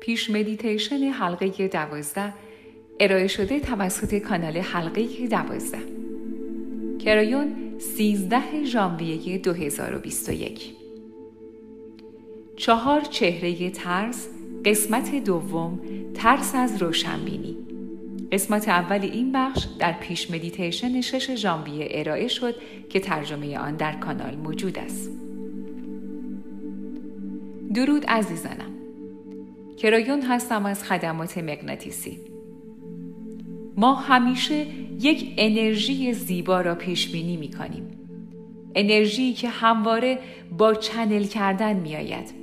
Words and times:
پیش 0.00 0.30
مدیتیشن 0.30 0.96
حلقه 0.96 1.68
دوازده 1.68 2.34
ارائه 3.00 3.26
شده 3.26 3.60
توسط 3.60 4.14
کانال 4.18 4.56
حلقه 4.56 5.26
دوازده 5.30 5.78
کرایون 6.98 7.78
13 7.78 8.64
ژانویه 8.64 9.38
2021 9.38 10.74
چهار 12.56 13.00
چهره 13.00 13.70
ترس 13.70 14.28
قسمت 14.64 15.24
دوم 15.24 15.80
ترس 16.14 16.54
از 16.54 16.82
روشنبینی 16.82 17.56
قسمت 18.32 18.68
اول 18.68 19.00
این 19.02 19.32
بخش 19.32 19.66
در 19.78 19.92
پیش 19.92 20.30
مدیتیشن 20.30 21.00
6 21.00 21.34
ژانویه 21.34 21.88
ارائه 21.90 22.28
شد 22.28 22.54
که 22.88 23.00
ترجمه 23.00 23.58
آن 23.58 23.76
در 23.76 23.92
کانال 23.92 24.36
موجود 24.36 24.78
است. 24.78 25.10
درود 27.74 28.06
عزیزانم. 28.06 28.77
کرایون 29.78 30.22
هستم 30.22 30.66
از 30.66 30.84
خدمات 30.84 31.38
مغناطیسی. 31.38 32.18
ما 33.76 33.94
همیشه 33.94 34.66
یک 35.00 35.34
انرژی 35.36 36.12
زیبا 36.12 36.60
را 36.60 36.74
پیش 36.74 37.08
بینی 37.08 37.36
می 37.36 37.50
کنیم. 37.50 37.90
انرژی 38.74 39.32
که 39.32 39.48
همواره 39.48 40.18
با 40.58 40.74
چنل 40.74 41.24
کردن 41.24 41.76
می 41.76 41.96
آید. 41.96 42.34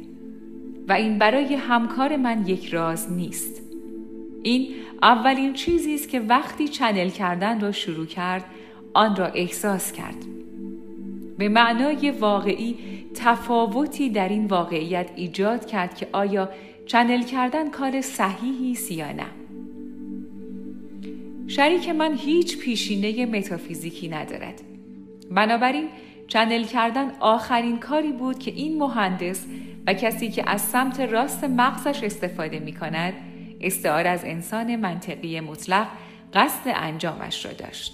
و 0.87 0.93
این 0.93 1.17
برای 1.17 1.55
همکار 1.55 2.15
من 2.15 2.47
یک 2.47 2.73
راز 2.73 3.11
نیست. 3.11 3.61
این 4.43 4.67
اولین 5.01 5.53
چیزی 5.53 5.95
است 5.95 6.09
که 6.09 6.19
وقتی 6.19 6.67
چنل 6.67 7.09
کردن 7.09 7.61
را 7.61 7.71
شروع 7.71 8.05
کرد 8.05 8.45
آن 8.93 9.15
را 9.15 9.25
احساس 9.25 9.91
کرد 9.91 10.15
به 11.37 11.49
معنای 11.49 12.11
واقعی 12.11 12.75
تفاوتی 13.15 14.09
در 14.09 14.29
این 14.29 14.45
واقعیت 14.45 15.09
ایجاد 15.15 15.65
کرد 15.65 15.95
که 15.95 16.07
آیا 16.11 16.49
چنل 16.85 17.23
کردن 17.23 17.69
کار 17.69 18.01
صحیحی 18.01 18.77
یا 18.89 19.11
نه 19.11 19.25
شریک 21.47 21.89
من 21.89 22.15
هیچ 22.15 22.57
پیشینه 22.57 23.25
متافیزیکی 23.25 24.07
ندارد 24.07 24.61
بنابراین 25.31 25.89
چنل 26.27 26.63
کردن 26.63 27.11
آخرین 27.19 27.79
کاری 27.79 28.11
بود 28.11 28.39
که 28.39 28.51
این 28.51 28.79
مهندس 28.79 29.45
و 29.87 29.93
کسی 29.93 30.29
که 30.31 30.49
از 30.49 30.61
سمت 30.61 30.99
راست 30.99 31.43
مغزش 31.43 32.03
استفاده 32.03 32.59
می 32.59 32.73
کند 32.73 33.13
استعار 33.61 34.07
از 34.07 34.23
انسان 34.23 34.75
منطقی 34.75 35.39
مطلق 35.39 35.87
قصد 36.33 36.71
انجامش 36.75 37.45
را 37.45 37.51
داشت. 37.51 37.93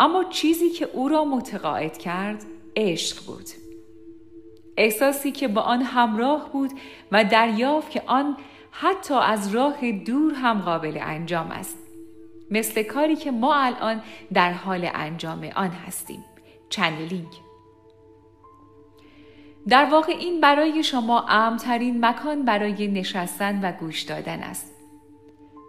اما 0.00 0.24
چیزی 0.24 0.70
که 0.70 0.88
او 0.92 1.08
را 1.08 1.24
متقاعد 1.24 1.98
کرد 1.98 2.44
عشق 2.76 3.26
بود. 3.26 3.61
احساسی 4.76 5.32
که 5.32 5.48
با 5.48 5.60
آن 5.60 5.82
همراه 5.82 6.52
بود 6.52 6.70
و 7.12 7.24
دریافت 7.24 7.90
که 7.90 8.02
آن 8.06 8.36
حتی 8.70 9.14
از 9.14 9.54
راه 9.54 9.92
دور 9.92 10.34
هم 10.34 10.60
قابل 10.60 10.98
انجام 11.02 11.50
است. 11.50 11.78
مثل 12.50 12.82
کاری 12.82 13.16
که 13.16 13.30
ما 13.30 13.54
الان 13.54 14.02
در 14.32 14.52
حال 14.52 14.90
انجام 14.94 15.50
آن 15.56 15.70
هستیم. 15.70 16.24
چنلینگ. 16.70 17.28
در 19.68 19.84
واقع 19.84 20.12
این 20.12 20.40
برای 20.40 20.82
شما 20.82 21.26
امترین 21.28 22.04
مکان 22.04 22.44
برای 22.44 22.88
نشستن 22.88 23.60
و 23.64 23.72
گوش 23.72 24.02
دادن 24.02 24.42
است. 24.42 24.72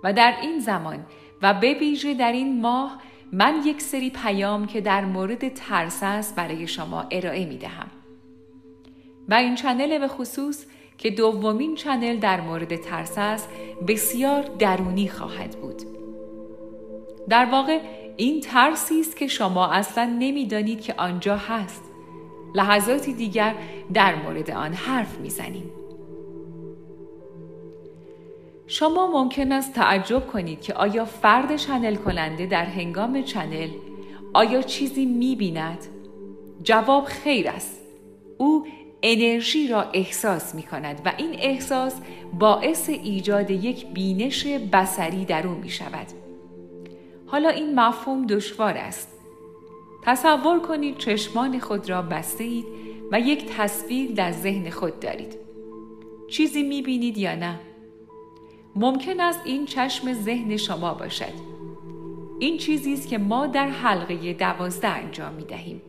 و 0.04 0.14
در 0.14 0.34
این 0.42 0.60
زمان 0.60 1.06
و 1.42 1.54
به 1.54 1.74
ویژه 1.74 2.14
در 2.14 2.32
این 2.32 2.62
ماه 2.62 3.00
من 3.32 3.62
یک 3.66 3.82
سری 3.82 4.10
پیام 4.10 4.68
که 4.68 4.82
در 4.82 5.06
مورد 5.06 5.54
ترس 5.54 6.00
است 6.04 6.36
برای 6.36 6.68
شما 6.68 7.06
ارائه 7.12 7.46
می 7.46 7.58
دهم. 7.58 8.03
و 9.30 9.34
این 9.34 9.56
چنل 9.56 10.00
به 10.00 10.08
خصوص 10.08 10.66
که 10.98 11.10
دومین 11.10 11.76
چنل 11.76 12.18
در 12.18 12.42
مورد 12.42 12.76
ترس 12.76 13.18
است 13.18 13.50
بسیار 13.88 14.42
درونی 14.60 15.08
خواهد 15.08 15.52
بود. 15.62 15.82
در 17.30 17.46
واقع 17.46 17.80
این 18.18 18.42
ترسی 18.42 19.00
است 19.00 19.18
که 19.18 19.28
شما 19.28 19.68
اصلا 19.68 20.06
نمی‌دانید 20.20 20.82
که 20.82 20.94
آنجا 20.98 21.38
هست 21.38 21.84
لحظاتی 22.56 23.14
دیگر 23.14 23.56
در 23.94 24.16
مورد 24.16 24.52
آن 24.52 24.74
حرف 24.74 25.20
می‌زنیم. 25.20 25.72
شما 28.68 29.08
ممکن 29.08 29.52
است 29.52 29.74
تعجب 29.74 30.28
کنید 30.28 30.62
که 30.62 30.74
آیا 30.74 31.06
فرد 31.06 31.56
چنل 31.56 31.96
کننده 31.96 32.46
در 32.46 32.66
هنگام 32.66 33.22
چنل 33.22 33.70
آیا 34.34 34.62
چیزی 34.62 35.06
می 35.06 35.36
بیند؟ 35.36 35.86
جواب 36.64 37.04
خیر 37.04 37.50
است. 37.50 37.82
او 38.38 38.66
انرژی 39.04 39.68
را 39.68 39.82
احساس 39.82 40.56
می 40.56 40.64
کند 40.64 41.02
و 41.06 41.14
این 41.18 41.36
احساس 41.40 41.96
باعث 42.40 42.90
ایجاد 42.90 43.52
یک 43.52 43.88
بینش 43.88 44.48
بسری 44.48 45.26
در 45.26 45.48
او 45.48 45.56
می 45.56 45.70
شود. 45.70 46.08
حالا 47.26 47.50
این 47.50 47.80
مفهوم 47.80 48.28
دشوار 48.28 48.78
است 48.78 49.20
تصور 50.04 50.60
کنید 50.60 50.98
چشمان 50.98 51.60
خود 51.60 51.90
را 51.90 52.02
بسته 52.02 52.44
اید 52.44 52.66
و 53.12 53.20
یک 53.20 53.46
تصویر 53.58 54.12
در 54.12 54.32
ذهن 54.32 54.70
خود 54.70 55.00
دارید. 55.00 55.36
چیزی 56.30 56.64
می 56.64 56.82
بینید 56.82 57.18
یا 57.18 57.36
نه؟ 57.36 57.60
ممکن 58.76 59.20
است 59.20 59.40
این 59.46 59.66
چشم 59.66 60.14
ذهن 60.14 60.58
شما 60.58 60.94
باشد. 60.94 61.34
این 62.40 62.58
چیزی 62.58 62.94
است 62.94 63.08
که 63.08 63.18
ما 63.18 63.48
در 63.48 63.68
حلقه 63.68 64.34
دوازده 64.34 64.88
انجام 64.88 65.34
می 65.34 65.44
دهیم. 65.44 65.82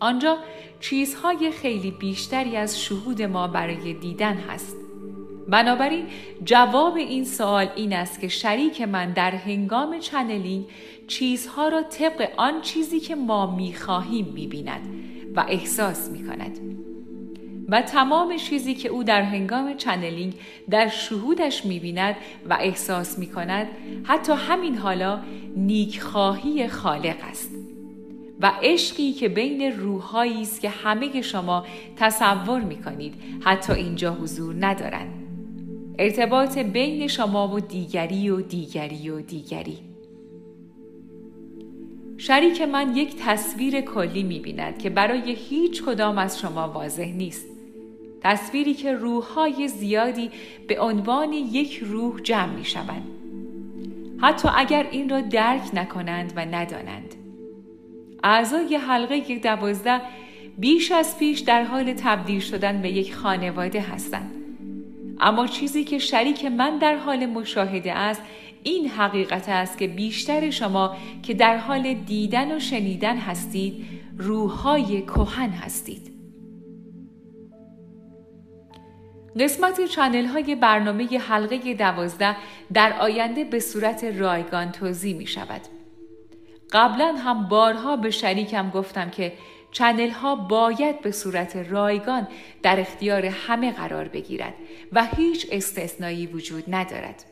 آنجا 0.00 0.38
چیزهای 0.80 1.50
خیلی 1.50 1.90
بیشتری 1.90 2.56
از 2.56 2.80
شهود 2.80 3.22
ما 3.22 3.48
برای 3.48 3.92
دیدن 3.94 4.34
هست. 4.34 4.76
بنابراین 5.48 6.06
جواب 6.44 6.96
این 6.96 7.24
سوال 7.24 7.68
این 7.76 7.92
است 7.92 8.20
که 8.20 8.28
شریک 8.28 8.82
من 8.82 9.12
در 9.12 9.30
هنگام 9.30 9.98
چنلینگ 9.98 10.64
چیزها 11.06 11.68
را 11.68 11.82
طبق 11.82 12.28
آن 12.36 12.60
چیزی 12.60 13.00
که 13.00 13.14
ما 13.14 13.56
می‌خواهیم 13.56 14.26
می‌بیند 14.34 14.80
و 15.36 15.44
احساس 15.48 16.10
می‌کند 16.10 16.58
و 17.68 17.82
تمام 17.82 18.36
چیزی 18.36 18.74
که 18.74 18.88
او 18.88 19.04
در 19.04 19.22
هنگام 19.22 19.76
چنلینگ 19.76 20.34
در 20.70 20.88
شهودش 20.88 21.66
می‌بیند 21.66 22.16
و 22.50 22.56
احساس 22.60 23.18
می‌کند 23.18 23.68
حتی 24.04 24.32
همین 24.32 24.74
حالا 24.74 25.20
نیکخواهی 25.56 26.68
خالق 26.68 27.16
است 27.30 27.67
و 28.40 28.52
عشقی 28.62 29.12
که 29.12 29.28
بین 29.28 29.62
روحهایی 29.62 30.42
است 30.42 30.60
که 30.60 30.68
همه 30.68 31.22
شما 31.22 31.66
تصور 31.96 32.60
می‌کنید 32.60 33.14
حتی 33.40 33.72
اینجا 33.72 34.12
حضور 34.12 34.54
ندارند 34.60 35.12
ارتباط 35.98 36.58
بین 36.58 37.08
شما 37.08 37.48
و 37.48 37.60
دیگری 37.60 38.30
و 38.30 38.40
دیگری 38.40 39.10
و 39.10 39.20
دیگری 39.20 39.78
شریک 42.20 42.62
من 42.62 42.96
یک 42.96 43.16
تصویر 43.18 43.80
کلی 43.80 44.22
می 44.22 44.40
بیند 44.40 44.78
که 44.78 44.90
برای 44.90 45.34
هیچ 45.34 45.82
کدام 45.82 46.18
از 46.18 46.38
شما 46.38 46.68
واضح 46.68 47.06
نیست. 47.06 47.46
تصویری 48.20 48.74
که 48.74 48.92
روحهای 48.92 49.68
زیادی 49.68 50.30
به 50.68 50.80
عنوان 50.80 51.32
یک 51.32 51.78
روح 51.78 52.20
جمع 52.20 52.54
می 52.54 52.64
شوند. 52.64 53.06
حتی 54.20 54.48
اگر 54.56 54.86
این 54.90 55.08
را 55.08 55.20
درک 55.20 55.70
نکنند 55.74 56.32
و 56.36 56.40
ندانند. 56.40 57.14
اعضای 58.22 58.76
حلقه 58.76 59.38
دوازده 59.38 60.00
بیش 60.58 60.92
از 60.92 61.18
پیش 61.18 61.40
در 61.40 61.62
حال 61.62 61.92
تبدیل 61.92 62.40
شدن 62.40 62.82
به 62.82 62.90
یک 62.90 63.14
خانواده 63.14 63.80
هستند. 63.80 64.30
اما 65.20 65.46
چیزی 65.46 65.84
که 65.84 65.98
شریک 65.98 66.44
من 66.44 66.78
در 66.78 66.96
حال 66.96 67.26
مشاهده 67.26 67.92
است 67.92 68.22
این 68.62 68.88
حقیقت 68.88 69.48
است 69.48 69.78
که 69.78 69.86
بیشتر 69.86 70.50
شما 70.50 70.96
که 71.22 71.34
در 71.34 71.56
حال 71.56 71.94
دیدن 71.94 72.56
و 72.56 72.60
شنیدن 72.60 73.16
هستید 73.16 73.86
روحهای 74.18 75.02
کهن 75.02 75.50
هستید 75.50 76.12
قسمت 79.38 79.84
چنل 79.84 80.24
های 80.24 80.54
برنامه 80.54 81.18
حلقه 81.18 81.74
دوازده 81.74 82.36
در 82.72 82.92
آینده 83.00 83.44
به 83.44 83.60
صورت 83.60 84.04
رایگان 84.04 84.72
توضیح 84.72 85.16
می 85.16 85.26
شود. 85.26 85.60
قبلا 86.72 87.14
هم 87.24 87.48
بارها 87.48 87.96
به 87.96 88.10
شریکم 88.10 88.70
گفتم 88.70 89.10
که 89.10 89.32
چنل 89.72 90.10
ها 90.10 90.34
باید 90.34 91.00
به 91.00 91.10
صورت 91.10 91.56
رایگان 91.56 92.28
در 92.62 92.80
اختیار 92.80 93.26
همه 93.26 93.72
قرار 93.72 94.08
بگیرد 94.08 94.54
و 94.92 95.06
هیچ 95.16 95.46
استثنایی 95.52 96.26
وجود 96.26 96.64
ندارد. 96.68 97.24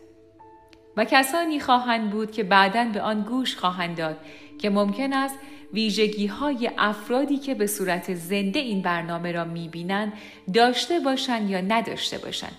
و 0.96 1.04
کسانی 1.04 1.60
خواهند 1.60 2.10
بود 2.10 2.30
که 2.30 2.42
بعدا 2.42 2.84
به 2.94 3.00
آن 3.00 3.22
گوش 3.22 3.56
خواهند 3.56 3.96
داد 3.96 4.16
که 4.58 4.70
ممکن 4.70 5.12
است 5.12 5.38
ویژگی 5.72 6.26
های 6.26 6.70
افرادی 6.78 7.38
که 7.38 7.54
به 7.54 7.66
صورت 7.66 8.14
زنده 8.14 8.58
این 8.58 8.82
برنامه 8.82 9.32
را 9.32 9.44
می‌بینند 9.44 10.12
داشته 10.54 11.00
باشند 11.00 11.50
یا 11.50 11.60
نداشته 11.60 12.18
باشند. 12.18 12.56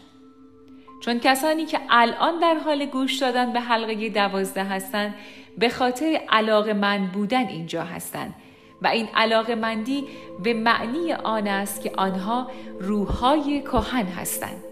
چون 1.02 1.20
کسانی 1.20 1.66
که 1.66 1.80
الان 1.90 2.40
در 2.40 2.56
حال 2.56 2.86
گوش 2.86 3.18
دادن 3.18 3.54
به 3.54 3.60
حلقه 3.60 4.10
دوازده 4.10 4.64
هستند 4.64 5.16
به 5.58 5.70
خاطر 5.70 6.22
علاقه 6.30 6.74
من 6.74 7.08
بودن 7.08 7.48
اینجا 7.48 7.84
هستند 7.84 8.36
و 8.82 8.88
این 8.88 9.08
علاقه 9.16 9.56
مندی 9.56 10.04
به 10.44 10.54
معنی 10.54 11.14
آن 11.14 11.48
است 11.48 11.82
که 11.82 11.92
آنها 11.98 12.48
روحهای 12.80 13.62
کهن 13.62 14.06
هستند. 14.06 14.64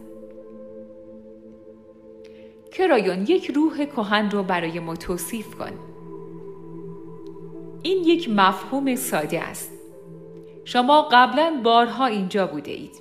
کرایون 2.72 3.22
یک 3.22 3.52
روح 3.52 3.86
کهن 3.86 4.32
رو 4.32 4.44
برای 4.44 4.80
ما 4.80 4.96
توصیف 4.96 5.56
کن. 5.56 5.72
این 7.84 8.04
یک 8.04 8.30
مفهوم 8.30 8.96
ساده 8.96 9.42
است. 9.42 9.72
شما 10.66 11.02
قبلا 11.02 11.62
بارها 11.64 12.06
اینجا 12.06 12.48
بوده 12.48 12.72
اید. 12.72 12.96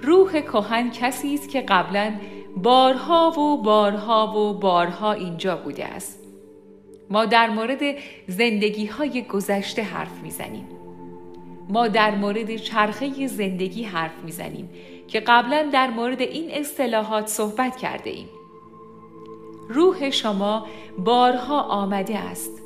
روح 0.00 0.40
کهن 0.40 0.90
کسی 0.90 1.34
است 1.34 1.48
که 1.48 1.60
قبلا 1.60 2.14
بارها 2.56 3.40
و 3.40 3.62
بارها 3.62 4.38
و 4.38 4.54
بارها 4.58 5.12
اینجا 5.12 5.56
بوده 5.56 5.84
است. 5.84 6.25
ما 7.10 7.24
در 7.24 7.50
مورد 7.50 7.80
زندگی 8.26 8.86
های 8.86 9.22
گذشته 9.22 9.82
حرف 9.82 10.22
می‌زنیم. 10.22 10.68
ما 11.68 11.88
در 11.88 12.14
مورد 12.14 12.56
چرخه 12.56 13.26
زندگی 13.26 13.82
حرف 13.82 14.24
می‌زنیم 14.24 14.70
که 15.08 15.20
قبلا 15.20 15.70
در 15.72 15.90
مورد 15.90 16.20
این 16.20 16.50
اصطلاحات 16.50 17.26
صحبت 17.26 17.76
کرده 17.76 18.10
ایم. 18.10 18.28
روح 19.68 20.10
شما 20.10 20.66
بارها 20.98 21.62
آمده 21.62 22.18
است. 22.18 22.62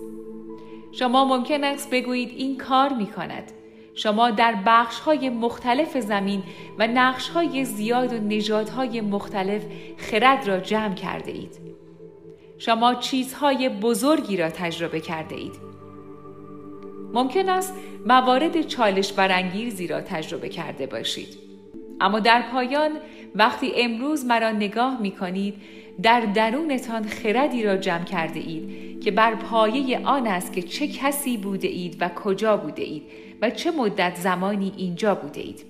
شما 0.92 1.24
ممکن 1.24 1.64
است 1.64 1.90
بگویید 1.90 2.30
این 2.36 2.58
کار 2.58 2.92
می 2.92 3.06
کند. 3.06 3.52
شما 3.94 4.30
در 4.30 4.54
بخش 4.66 5.00
های 5.00 5.30
مختلف 5.30 5.98
زمین 5.98 6.42
و 6.78 6.86
نقش 6.86 7.28
های 7.28 7.64
زیاد 7.64 8.12
و 8.12 8.18
نژادهای 8.18 9.00
مختلف 9.00 9.62
خرد 9.96 10.48
را 10.48 10.60
جمع 10.60 10.94
کرده 10.94 11.32
اید. 11.32 11.58
شما 12.60 12.94
چیزهای 12.94 13.68
بزرگی 13.68 14.36
را 14.36 14.50
تجربه 14.50 15.00
کرده 15.00 15.34
اید. 15.36 15.52
ممکن 17.12 17.48
است 17.48 17.74
موارد 18.06 18.62
چالش 18.62 19.12
برانگیزی 19.12 19.86
را 19.86 20.00
تجربه 20.00 20.48
کرده 20.48 20.86
باشید. 20.86 21.38
اما 22.00 22.20
در 22.20 22.42
پایان 22.52 22.90
وقتی 23.34 23.72
امروز 23.76 24.24
مرا 24.24 24.50
نگاه 24.50 25.00
می 25.00 25.10
کنید 25.10 25.54
در 26.02 26.20
درونتان 26.20 27.04
خردی 27.04 27.62
را 27.62 27.76
جمع 27.76 28.04
کرده 28.04 28.40
اید 28.40 29.00
که 29.00 29.10
بر 29.10 29.34
پایه 29.34 30.00
آن 30.06 30.26
است 30.26 30.52
که 30.52 30.62
چه 30.62 30.88
کسی 30.88 31.36
بوده 31.36 31.68
اید 31.68 31.96
و 32.00 32.08
کجا 32.08 32.56
بوده 32.56 32.82
اید 32.82 33.02
و 33.42 33.50
چه 33.50 33.70
مدت 33.70 34.16
زمانی 34.16 34.72
اینجا 34.76 35.14
بوده 35.14 35.40
اید. 35.40 35.64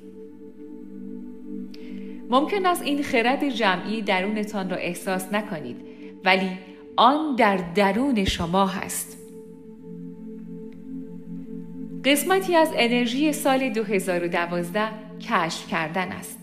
ممکن 2.30 2.66
است 2.66 2.82
این 2.82 3.02
خرد 3.02 3.48
جمعی 3.48 4.02
درونتان 4.02 4.70
را 4.70 4.76
احساس 4.76 5.32
نکنید 5.32 5.76
ولی 6.24 6.50
آن 6.96 7.36
در 7.36 7.56
درون 7.56 8.24
شما 8.24 8.66
هست. 8.66 9.18
قسمتی 12.04 12.56
از 12.56 12.70
انرژی 12.76 13.32
سال 13.32 13.68
2012 13.68 14.88
کشف 15.20 15.68
کردن 15.68 16.12
است. 16.12 16.38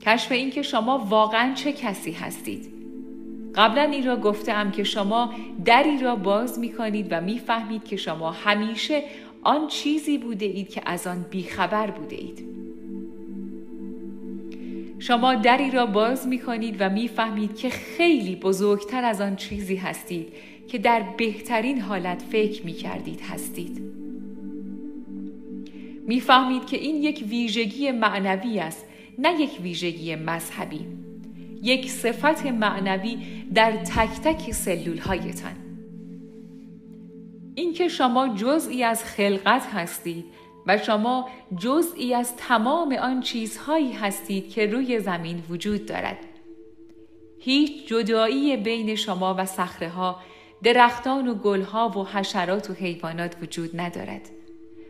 کشف 0.00 0.32
اینکه 0.32 0.62
شما 0.62 0.98
واقعا 0.98 1.54
چه 1.54 1.72
کسی 1.72 2.12
هستید. 2.12 2.72
قبلا 3.54 3.82
این 3.82 4.06
را 4.06 4.16
گفتم 4.16 4.70
که 4.70 4.84
شما 4.84 5.34
دری 5.64 5.98
را 5.98 6.16
باز 6.16 6.58
می 6.58 6.72
کنید 6.72 7.06
و 7.10 7.20
می‌فهمید 7.20 7.84
که 7.84 7.96
شما 7.96 8.30
همیشه 8.30 9.02
آن 9.42 9.66
چیزی 9.66 10.18
بوده 10.18 10.46
اید 10.46 10.68
که 10.68 10.82
از 10.86 11.06
آن 11.06 11.26
بیخبر 11.30 11.90
بوده 11.90 12.16
اید. 12.16 12.65
شما 14.98 15.34
دری 15.34 15.70
را 15.70 15.86
باز 15.86 16.26
می 16.26 16.38
کنید 16.38 16.76
و 16.78 16.90
می‌فهمید 16.90 17.56
که 17.56 17.70
خیلی 17.70 18.36
بزرگتر 18.36 19.04
از 19.04 19.20
آن 19.20 19.36
چیزی 19.36 19.76
هستید 19.76 20.32
که 20.68 20.78
در 20.78 21.02
بهترین 21.16 21.80
حالت 21.80 22.22
فکر 22.22 22.66
می 22.66 22.72
کردید 22.72 23.20
هستید. 23.20 23.82
می‌فهمید 26.06 26.66
که 26.66 26.76
این 26.76 27.02
یک 27.02 27.24
ویژگی 27.28 27.90
معنوی 27.90 28.60
است 28.60 28.84
نه 29.18 29.40
یک 29.40 29.50
ویژگی 29.62 30.14
مذهبی 30.14 30.80
یک 31.62 31.90
صفت 31.90 32.46
معنوی 32.46 33.18
در 33.54 33.72
تک 33.72 34.10
تک 34.24 34.50
سلول 34.50 34.98
هایتان 34.98 35.52
اینکه 37.54 37.88
شما 37.88 38.28
جزئی 38.28 38.84
از 38.84 39.04
خلقت 39.04 39.66
هستید 39.72 40.24
و 40.66 40.78
شما 40.78 41.28
جزئی 41.58 42.14
از 42.14 42.36
تمام 42.36 42.92
آن 42.92 43.20
چیزهایی 43.20 43.92
هستید 43.92 44.50
که 44.50 44.66
روی 44.66 45.00
زمین 45.00 45.42
وجود 45.50 45.86
دارد. 45.86 46.18
هیچ 47.40 47.88
جدایی 47.88 48.56
بین 48.56 48.94
شما 48.94 49.34
و 49.38 49.46
صخره 49.46 49.88
ها 49.88 50.20
درختان 50.62 51.28
و 51.28 51.34
گلها 51.34 51.88
و 51.88 52.06
حشرات 52.06 52.70
و 52.70 52.72
حیوانات 52.72 53.36
وجود 53.42 53.80
ندارد. 53.80 54.30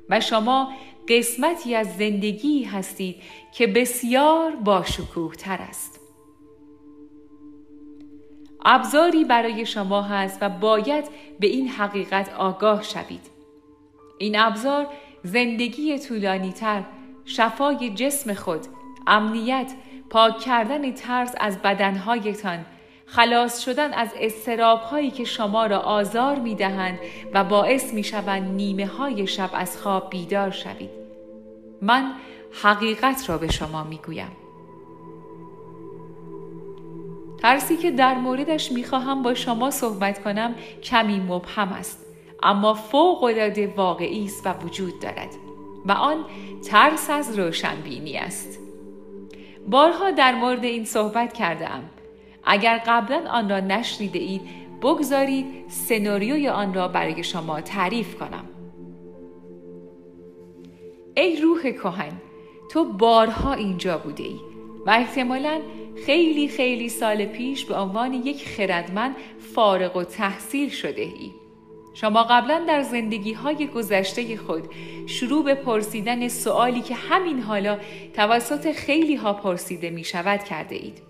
و 0.09 0.21
شما 0.21 0.73
قسمتی 1.09 1.75
از 1.75 1.97
زندگی 1.97 2.65
هستید 2.65 3.17
که 3.55 3.67
بسیار 3.67 4.57
باشکوه 4.57 5.35
تر 5.35 5.59
است. 5.61 6.01
ابزاری 8.65 9.25
برای 9.25 9.67
شما 9.67 10.03
هست 10.03 10.39
و 10.41 10.49
باید 10.49 11.05
به 11.41 11.47
این 11.47 11.69
حقیقت 11.69 12.35
آگاه 12.35 12.83
شوید. 12.83 13.31
این 14.19 14.39
ابزار 14.39 14.87
زندگی 15.27 15.99
طولانی 15.99 16.53
تر، 16.53 16.83
شفای 17.25 17.91
جسم 17.91 18.35
خود، 18.35 18.61
امنیت، 19.07 19.73
پاک 20.11 20.39
کردن 20.39 20.93
ترس 20.93 21.35
از 21.41 21.59
بدنهایتان، 21.59 22.67
خلاص 23.07 23.65
شدن 23.65 23.93
از 23.93 24.09
استراب 24.21 24.81
هایی 24.81 25.11
که 25.11 25.25
شما 25.25 25.67
را 25.67 25.79
آزار 25.79 26.39
می 26.39 26.55
دهند 26.55 26.99
و 27.35 27.45
باعث 27.45 27.95
می 27.95 28.05
شوند 28.05 28.55
نیمه 28.55 28.87
های 28.87 29.27
شب 29.27 29.51
از 29.53 29.77
خواب 29.77 30.11
بیدار 30.11 30.51
شوید. 30.51 30.91
من 31.83 32.13
حقیقت 32.63 33.31
را 33.31 33.39
به 33.39 33.53
شما 33.53 33.85
می 33.85 33.99
گویم. 34.07 34.33
ترسی 37.39 37.77
که 37.77 37.91
در 37.91 38.15
موردش 38.15 38.73
می‌خواهم 38.73 39.23
با 39.23 39.35
شما 39.35 39.71
صحبت 39.71 40.25
کنم 40.25 40.55
کمی 40.83 41.21
مبهم 41.21 41.69
است 41.69 42.06
اما 42.47 42.75
فوق 42.75 43.25
العاده 43.25 43.75
واقعی 43.77 44.25
است 44.25 44.47
و 44.47 44.53
وجود 44.53 45.01
دارد 45.01 45.31
و 45.87 45.93
آن 45.93 46.25
ترس 46.71 47.11
از 47.11 47.39
روشنبینی 47.39 48.17
است 48.17 48.59
بارها 49.69 50.11
در 50.11 50.35
مورد 50.35 50.65
این 50.65 50.85
صحبت 50.85 51.33
کرده 51.33 51.71
ام. 51.71 51.91
اگر 52.45 52.83
قبلا 52.87 53.31
آن 53.31 53.51
را 53.51 53.61
نشنیده 53.61 54.19
اید 54.19 54.41
بگذارید 54.83 55.47
سناریوی 55.69 56.49
آن 56.49 56.75
را 56.75 56.89
برای 56.89 57.25
شما 57.25 57.61
تعریف 57.61 58.19
کنم 58.19 58.45
ای 61.17 61.37
روح 61.37 61.71
کهن 61.71 62.13
تو 62.71 62.85
بارها 62.85 63.53
اینجا 63.53 63.99
بوده 63.99 64.25
ای 64.25 64.41
و 64.87 64.91
احتمالا 64.91 65.61
خیلی 66.07 66.49
خیلی 66.49 66.89
سال 66.89 67.25
پیش 67.25 67.65
به 67.65 67.75
عنوان 67.75 68.15
یک 68.15 68.49
خردمند 68.49 69.17
فارغ 69.55 69.97
و 69.97 70.05
تحصیل 70.05 70.69
شده 70.69 71.03
ای. 71.03 71.46
شما 72.01 72.23
قبلا 72.23 72.65
در 72.69 72.83
زندگی 72.83 73.33
های 73.33 73.67
گذشته 73.67 74.37
خود 74.37 74.69
شروع 75.07 75.45
به 75.45 75.55
پرسیدن 75.55 76.29
سوالی 76.29 76.81
که 76.81 76.95
همین 76.95 77.43
حالا 77.43 77.79
توسط 78.15 78.73
خیلی 78.73 79.15
ها 79.15 79.33
پرسیده 79.33 79.91
می 79.91 80.05
شود 80.05 80.45
کرده 80.45 80.75
اید. 80.75 81.03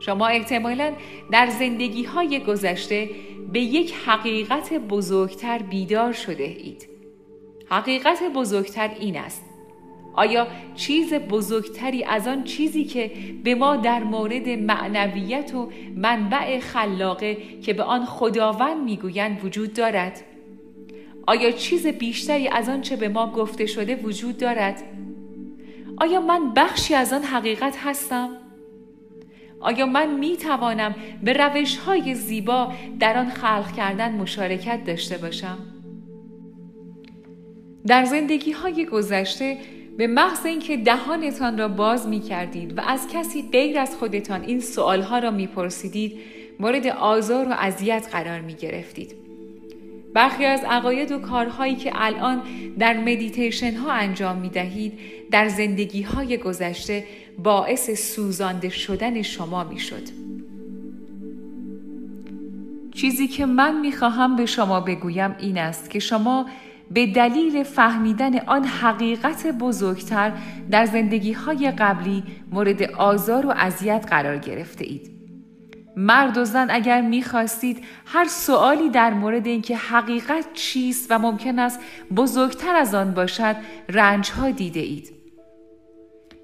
شما 0.00 0.26
احتمالا 0.26 0.92
در 1.30 1.46
زندگی 1.46 2.04
های 2.04 2.40
گذشته 2.40 3.10
به 3.52 3.60
یک 3.60 3.94
حقیقت 4.06 4.72
بزرگتر 4.72 5.58
بیدار 5.58 6.12
شده 6.12 6.44
اید. 6.44 6.88
حقیقت 7.70 8.22
بزرگتر 8.34 8.90
این 9.00 9.16
است 9.16 9.43
آیا 10.14 10.46
چیز 10.74 11.14
بزرگتری 11.14 12.04
از 12.04 12.28
آن 12.28 12.44
چیزی 12.44 12.84
که 12.84 13.10
به 13.44 13.54
ما 13.54 13.76
در 13.76 14.04
مورد 14.04 14.48
معنویت 14.48 15.54
و 15.54 15.70
منبع 15.96 16.58
خلاقه 16.60 17.36
که 17.62 17.72
به 17.72 17.82
آن 17.82 18.04
خداوند 18.04 18.84
می‌گویند 18.84 19.44
وجود 19.44 19.74
دارد؟ 19.74 20.20
آیا 21.26 21.50
چیز 21.50 21.86
بیشتری 21.86 22.48
از 22.48 22.68
آن 22.68 22.80
چه 22.82 22.96
به 22.96 23.08
ما 23.08 23.32
گفته 23.32 23.66
شده 23.66 23.96
وجود 23.96 24.38
دارد؟ 24.38 24.82
آیا 25.96 26.20
من 26.20 26.54
بخشی 26.54 26.94
از 26.94 27.12
آن 27.12 27.22
حقیقت 27.22 27.76
هستم؟ 27.84 28.28
آیا 29.60 29.86
من 29.86 30.14
می 30.18 30.36
توانم 30.36 30.94
به 31.22 31.32
روش 31.32 31.76
های 31.76 32.14
زیبا 32.14 32.72
در 33.00 33.18
آن 33.18 33.30
خلق 33.30 33.72
کردن 33.76 34.12
مشارکت 34.12 34.84
داشته 34.84 35.18
باشم؟ 35.18 35.58
در 37.86 38.04
زندگی 38.04 38.52
های 38.52 38.86
گذشته 38.86 39.58
به 39.98 40.06
محض 40.06 40.46
اینکه 40.46 40.76
دهانتان 40.76 41.58
را 41.58 41.68
باز 41.68 42.08
می 42.08 42.20
کردید 42.20 42.78
و 42.78 42.80
از 42.80 43.08
کسی 43.12 43.48
غیر 43.52 43.78
از 43.78 43.96
خودتان 43.96 44.42
این 44.42 44.60
سوالها 44.60 45.18
را 45.18 45.30
می 45.30 45.46
پرسیدید 45.46 46.16
مورد 46.60 46.86
آزار 46.86 47.48
و 47.48 47.54
اذیت 47.58 48.08
قرار 48.12 48.40
می 48.40 48.54
گرفتید. 48.54 49.16
برخی 50.14 50.44
از 50.44 50.60
عقاید 50.64 51.12
و 51.12 51.18
کارهایی 51.18 51.76
که 51.76 51.92
الان 51.94 52.42
در 52.78 52.96
مدیتیشن 52.96 53.74
ها 53.74 53.92
انجام 53.92 54.36
می 54.36 54.48
دهید 54.48 54.98
در 55.30 55.48
زندگی 55.48 56.02
های 56.02 56.36
گذشته 56.36 57.04
باعث 57.38 57.90
سوزانده 57.90 58.68
شدن 58.68 59.22
شما 59.22 59.64
می 59.64 59.78
شد. 59.78 60.24
چیزی 62.94 63.28
که 63.28 63.46
من 63.46 63.80
می 63.80 63.92
خواهم 63.92 64.36
به 64.36 64.46
شما 64.46 64.80
بگویم 64.80 65.36
این 65.38 65.58
است 65.58 65.90
که 65.90 65.98
شما 65.98 66.46
به 66.90 67.06
دلیل 67.06 67.62
فهمیدن 67.62 68.38
آن 68.38 68.64
حقیقت 68.64 69.46
بزرگتر 69.46 70.32
در 70.70 70.86
زندگی 70.86 71.32
های 71.32 71.70
قبلی 71.70 72.22
مورد 72.50 72.82
آزار 72.82 73.46
و 73.46 73.50
اذیت 73.50 74.06
قرار 74.10 74.38
گرفته 74.38 74.84
اید. 74.84 75.10
مرد 75.96 76.38
و 76.38 76.44
زن 76.44 76.66
اگر 76.70 77.00
می‌خواستید 77.00 77.84
هر 78.06 78.24
سوالی 78.24 78.88
در 78.88 79.14
مورد 79.14 79.46
اینکه 79.46 79.76
حقیقت 79.76 80.46
چیست 80.54 81.06
و 81.10 81.18
ممکن 81.18 81.58
است 81.58 81.80
بزرگتر 82.16 82.76
از 82.76 82.94
آن 82.94 83.14
باشد 83.14 83.56
رنجها 83.88 84.50
دیده 84.50 84.80
اید. 84.80 85.12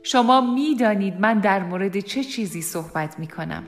شما 0.02 0.54
می‌دانید 0.54 1.20
من 1.20 1.38
در 1.38 1.62
مورد 1.62 2.00
چه 2.00 2.24
چیزی 2.24 2.62
صحبت 2.62 3.18
می 3.18 3.26
کنم. 3.26 3.64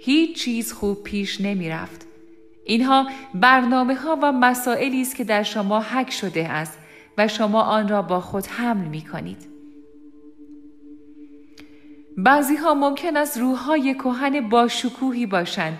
هیچ 0.00 0.38
چیز 0.42 0.72
خوب 0.72 1.02
پیش 1.02 1.40
نمی 1.40 1.68
رفت. 1.68 2.09
اینها 2.64 3.06
برنامه 3.34 3.94
ها 3.94 4.18
و 4.22 4.32
مسائلی 4.32 5.02
است 5.02 5.16
که 5.16 5.24
در 5.24 5.42
شما 5.42 5.80
حک 5.80 6.10
شده 6.10 6.48
است 6.48 6.78
و 7.18 7.28
شما 7.28 7.62
آن 7.62 7.88
را 7.88 8.02
با 8.02 8.20
خود 8.20 8.46
حمل 8.46 8.84
می 8.84 9.02
کنید. 9.02 9.50
بعضی 12.16 12.56
ها 12.56 12.74
ممکن 12.74 13.16
است 13.16 13.38
روحهای 13.38 13.94
کهن 13.94 14.48
با 14.48 14.68
شکوهی 14.68 15.26
باشند 15.26 15.78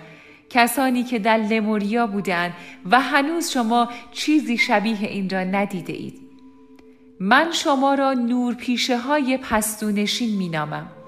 کسانی 0.49 1.03
که 1.03 1.19
در 1.19 1.37
لموریا 1.37 2.07
بودند 2.07 2.53
و 2.91 2.99
هنوز 2.99 3.49
شما 3.49 3.89
چیزی 4.11 4.57
شبیه 4.57 5.01
این 5.01 5.29
را 5.29 5.43
ندیده 5.43 5.93
اید. 5.93 6.21
من 7.19 7.51
شما 7.51 7.93
را 7.93 8.13
نور 8.13 8.53
پیشه 8.53 8.97
های 8.97 9.37
پستو 9.37 9.91
نشین 9.91 10.37
می 10.37 10.49
نامم. 10.49 11.00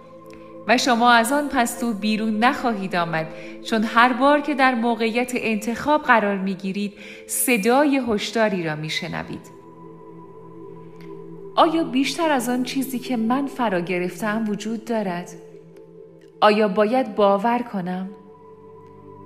و 0.67 0.77
شما 0.77 1.12
از 1.12 1.32
آن 1.32 1.50
پستو 1.50 1.93
بیرون 1.93 2.39
نخواهید 2.39 2.96
آمد 2.96 3.27
چون 3.63 3.84
هر 3.84 4.13
بار 4.13 4.41
که 4.41 4.53
در 4.53 4.75
موقعیت 4.75 5.32
انتخاب 5.36 6.03
قرار 6.03 6.38
می 6.38 6.55
گیرید 6.55 6.93
صدای 7.27 8.01
هشداری 8.08 8.63
را 8.63 8.75
می 8.75 8.89
شنوید. 8.89 9.63
آیا 11.55 11.84
بیشتر 11.84 12.32
از 12.32 12.50
آن 12.50 12.63
چیزی 12.63 13.00
که 13.00 13.17
من 13.17 13.48
فرا 13.48 13.79
گرفتم 13.79 14.46
وجود 14.48 14.86
دارد؟ 14.86 15.29
آیا 16.41 16.67
باید 16.67 17.15
باور 17.15 17.60
کنم؟ 17.60 18.10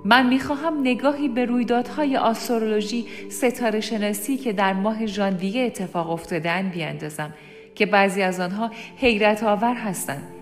من 0.04 0.26
می‌خواهم 0.26 0.80
نگاهی 0.80 1.28
به 1.28 1.44
رویدادهای 1.44 2.16
آسترولوژی 2.16 3.06
ستاره 3.28 3.80
شناسی 3.80 4.36
که 4.36 4.52
در 4.52 4.72
ماه 4.72 5.06
ژانویه 5.06 5.66
اتفاق 5.66 6.10
افتادن 6.10 6.68
بیاندازم 6.68 7.34
که 7.74 7.86
بعضی 7.86 8.22
از 8.22 8.40
آنها 8.40 8.70
حیرت 8.96 9.42
آور 9.42 9.74
هستند. 9.74 10.37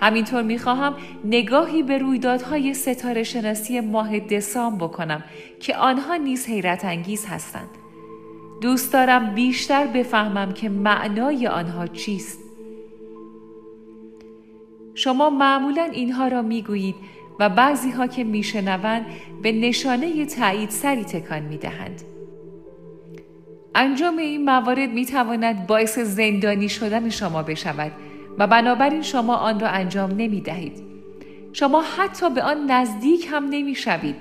همینطور 0.00 0.42
می‌خواهم 0.42 0.94
نگاهی 1.24 1.82
به 1.82 1.98
رویدادهای 1.98 2.74
ستاره 2.74 3.22
شناسی 3.22 3.80
ماه 3.80 4.18
دسامبر 4.18 4.86
بکنم 4.86 5.24
که 5.60 5.76
آنها 5.76 6.16
نیز 6.16 6.46
حیرت 6.46 6.84
انگیز 6.84 7.26
هستند. 7.26 7.68
دوست 8.60 8.92
دارم 8.92 9.34
بیشتر 9.34 9.86
بفهمم 9.86 10.52
که 10.52 10.68
معنای 10.68 11.46
آنها 11.46 11.86
چیست. 11.86 12.38
شما 14.94 15.30
معمولا 15.30 15.82
اینها 15.82 16.28
را 16.28 16.42
می‌گویید 16.42 16.94
و 17.40 17.48
بعضی 17.48 17.90
ها 17.90 18.06
که 18.06 18.24
میشنوند 18.24 19.06
به 19.42 19.52
نشانه 19.52 20.26
تایید 20.26 20.70
سری 20.70 21.04
تکان 21.04 21.42
می‌دهند. 21.42 22.02
انجام 23.74 24.16
این 24.16 24.44
موارد 24.44 24.90
می 24.90 25.06
تواند 25.06 25.66
باعث 25.66 25.98
زندانی 25.98 26.68
شدن 26.68 27.08
شما 27.08 27.42
بشود 27.42 27.92
و 28.38 28.46
بنابراین 28.46 29.02
شما 29.02 29.34
آن 29.34 29.60
را 29.60 29.68
انجام 29.68 30.10
نمی 30.10 30.40
دهید. 30.40 30.82
شما 31.52 31.82
حتی 31.82 32.30
به 32.30 32.42
آن 32.42 32.70
نزدیک 32.70 33.28
هم 33.30 33.44
نمی 33.44 33.74
شوید. 33.74 34.14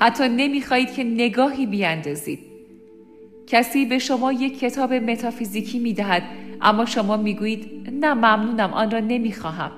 حتی 0.00 0.28
نمی 0.28 0.62
خواهید 0.62 0.94
که 0.94 1.04
نگاهی 1.04 1.66
بیاندازید. 1.66 2.38
کسی 3.46 3.84
به 3.84 3.98
شما 3.98 4.32
یک 4.32 4.58
کتاب 4.58 4.92
متافیزیکی 4.92 5.78
می 5.78 5.92
دهد 5.92 6.22
اما 6.60 6.84
شما 6.84 7.16
می 7.16 7.34
گویید 7.34 7.88
نه 7.92 8.14
ممنونم 8.14 8.72
آن 8.72 8.90
را 8.90 9.00
نمی 9.00 9.32
خواهم. 9.32 9.70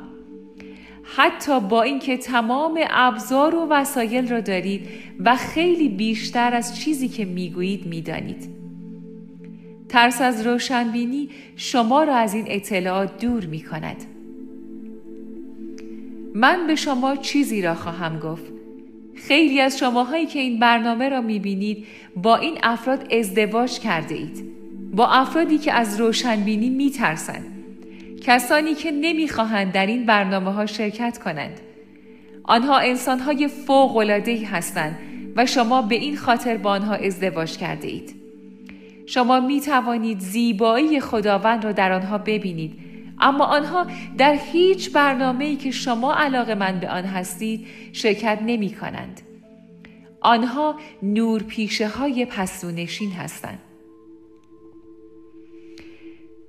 حتی 1.17 1.61
با 1.61 1.83
اینکه 1.83 2.17
تمام 2.17 2.81
ابزار 2.91 3.55
و 3.55 3.67
وسایل 3.71 4.29
را 4.29 4.41
دارید 4.41 4.89
و 5.25 5.37
خیلی 5.37 5.89
بیشتر 5.89 6.55
از 6.55 6.81
چیزی 6.81 7.09
که 7.09 7.25
می‌گویید 7.25 7.87
می‌دانید 7.87 8.62
ترس 9.92 10.20
از 10.20 10.46
روشنبینی 10.46 11.28
شما 11.56 12.02
را 12.02 12.16
از 12.16 12.34
این 12.34 12.44
اطلاعات 12.49 13.25
دور 13.25 13.46
می 13.46 13.61
کند. 13.61 13.96
من 16.34 16.66
به 16.66 16.75
شما 16.75 17.16
چیزی 17.16 17.62
را 17.62 17.75
خواهم 17.75 18.18
گفت 18.18 18.52
خیلی 19.14 19.61
از 19.61 19.78
شماهایی 19.78 20.26
که 20.26 20.38
این 20.38 20.58
برنامه 20.58 21.08
را 21.08 21.20
می‌بینید 21.20 21.87
با 22.16 22.37
این 22.37 22.58
افراد 22.62 23.12
ازدواج 23.12 23.78
کرده 23.78 24.14
اید. 24.14 24.44
با 24.94 25.06
افرادی 25.06 25.58
که 25.58 25.72
از 25.72 26.00
روشنبینی 26.00 26.70
میترسند. 26.70 27.46
کسانی 28.20 28.75
که 28.75 28.90
نمی‌خواهند 28.90 29.72
در 29.72 29.87
این 29.87 30.06
برنامه 30.06 30.52
ها 30.52 30.66
شرکت 30.66 31.18
کنند. 31.18 31.61
آنها 32.44 32.78
انسان 32.78 33.18
های 33.18 33.49
فوق 33.49 34.02
هستند 34.52 34.99
و 35.37 35.46
شما 35.46 35.82
به 35.82 35.94
این 35.94 36.16
خاطر 36.16 36.56
با 36.56 36.70
آنها 36.70 36.94
ازدواج 36.94 37.56
کرده 37.56 37.88
اید. 37.88 38.22
شما 39.14 39.40
می 39.40 39.61
توانید 39.61 40.19
زیبایی 40.21 41.00
خداوند 41.00 41.64
را 41.64 41.73
در 41.73 41.92
آنها 41.92 42.19
ببینید 42.19 42.78
اما 43.21 43.45
آنها 43.45 43.87
در 44.19 44.38
هیچ 44.52 44.92
برنامه 44.92 45.45
ای 45.45 45.57
که 45.57 45.71
شما 45.71 46.14
علاقه 46.14 46.54
من 46.54 46.81
به 46.81 46.90
آن 46.90 47.04
هستید 47.04 47.66
شرکت 47.92 48.38
نمی 48.47 48.71
کنند. 48.75 49.21
آنها 50.21 50.76
نور 51.02 51.42
پیشه 51.42 51.88
های 51.88 52.25
پستونشین 52.25 53.12
هستند. 53.12 53.59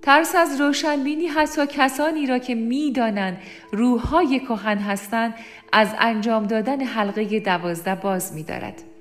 ترس 0.01 0.35
از 0.35 0.61
روشنبینی 0.61 1.27
حتی 1.27 1.61
کسانی 1.67 2.25
را 2.25 2.37
که 2.37 2.55
می‌دانند 2.55 3.37
روحهای 3.71 4.39
کهن 4.39 4.77
هستند 4.77 5.33
از 5.71 5.89
انجام 5.99 6.43
دادن 6.43 6.81
حلقه 6.81 7.39
دوازده 7.39 7.95
باز 7.95 8.33
میدارد. 8.33 8.92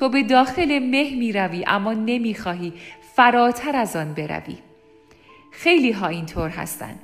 تو 0.00 0.08
به 0.08 0.22
داخل 0.22 0.78
مه 0.78 1.14
می 1.14 1.32
روی 1.32 1.64
اما 1.66 1.92
نمی 1.92 2.34
خواهی 2.34 2.72
فراتر 3.14 3.76
از 3.76 3.96
آن 3.96 4.14
بروی. 4.14 4.56
خیلی 5.52 5.92
ها 5.92 6.06
اینطور 6.06 6.48
هستند. 6.48 7.00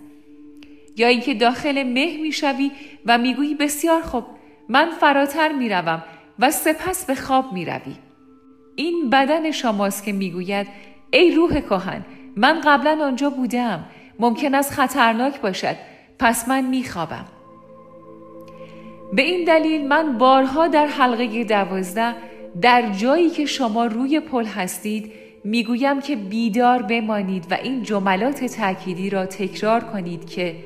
یا 0.96 1.08
اینکه 1.08 1.34
داخل 1.34 1.82
مه 1.82 2.16
می‌شوی 2.22 2.70
و 3.06 3.18
می‌گویی 3.18 3.54
بسیار 3.54 4.02
خوب 4.02 4.24
من 4.68 4.90
فراتر 4.90 5.52
می‌روم 5.52 6.02
و 6.38 6.50
سپس 6.50 7.06
به 7.06 7.14
خواب 7.14 7.52
می‌روی 7.52 7.94
این 8.76 9.10
بدن 9.10 9.50
شماست 9.50 10.04
که 10.04 10.12
می‌گوید 10.12 10.66
ای 11.10 11.30
روح 11.30 11.60
کهن 11.60 12.04
من 12.36 12.60
قبلا 12.60 13.04
آنجا 13.04 13.30
بودم 13.30 13.84
ممکن 14.18 14.54
است 14.54 14.72
خطرناک 14.72 15.40
باشد 15.40 15.76
پس 16.18 16.48
من 16.48 16.60
میخوابم 16.60 17.24
به 19.12 19.22
این 19.22 19.44
دلیل 19.44 19.88
من 19.88 20.18
بارها 20.18 20.68
در 20.68 20.86
حلقه 20.86 21.44
دوازده 21.44 22.14
در 22.62 22.92
جایی 22.92 23.30
که 23.30 23.46
شما 23.46 23.86
روی 23.86 24.20
پل 24.20 24.44
هستید 24.44 25.12
می‌گویم 25.44 26.00
که 26.00 26.16
بیدار 26.16 26.82
بمانید 26.82 27.46
و 27.50 27.54
این 27.54 27.82
جملات 27.82 28.44
تأکیدی 28.44 29.10
را 29.10 29.26
تکرار 29.26 29.84
کنید 29.84 30.26
که 30.28 30.56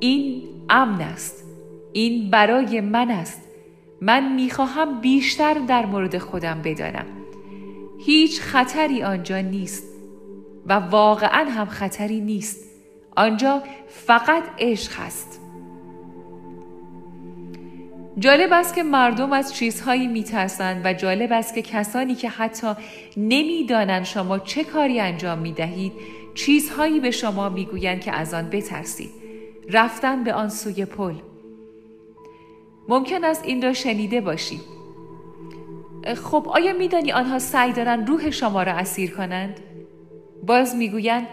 این 0.00 0.42
امن 0.70 1.00
است 1.00 1.44
این 1.92 2.30
برای 2.30 2.80
من 2.80 3.10
است. 3.10 3.42
من 4.00 4.34
می‌خواهم 4.34 5.00
بیشتر 5.00 5.54
در 5.54 5.86
مورد 5.86 6.18
خودم 6.18 6.62
بدانم. 6.64 7.06
هیچ 7.98 8.40
خطری 8.40 9.02
آنجا 9.02 9.40
نیست 9.40 9.84
و 10.66 10.72
واقعا 10.72 11.50
هم 11.50 11.66
خطری 11.66 12.20
نیست. 12.20 12.64
آنجا 13.16 13.62
فقط 13.88 14.42
عشق 14.58 14.92
است 14.98 15.40
جالب 18.18 18.52
است 18.52 18.74
که 18.74 18.82
مردم 18.82 19.32
از 19.32 19.54
چیزهایی 19.54 20.06
میترسند 20.06 20.80
و 20.84 20.92
جالب 20.92 21.32
است 21.32 21.54
که 21.54 21.62
کسانی 21.62 22.14
که 22.14 22.28
حتی 22.28 22.66
نمی‌دانند 23.16 24.04
شما 24.04 24.38
چه 24.38 24.64
کاری 24.64 25.00
انجام 25.00 25.38
می‌دهید 25.38 25.92
چیزهایی 26.34 27.00
به 27.00 27.10
شما 27.10 27.48
می‌گویند 27.48 28.00
که 28.00 28.12
از 28.12 28.34
آن 28.34 28.50
بترسید. 28.50 29.10
رفتن 29.70 30.24
به 30.24 30.34
آن 30.34 30.48
سوی 30.48 30.84
پل. 30.84 31.14
ممکن 32.88 33.24
است 33.24 33.44
این 33.44 33.62
را 33.62 33.72
شنیده 33.72 34.20
باشید 34.20 34.60
خب 36.16 36.46
آیا 36.48 36.72
میدانی 36.72 37.12
آنها 37.12 37.38
سعی 37.38 37.72
دارند 37.72 38.08
روح 38.08 38.30
شما 38.30 38.62
را 38.62 38.72
اسیر 38.72 39.10
کنند؟ 39.10 39.60
باز 40.42 40.76
می‌گویند 40.76 41.26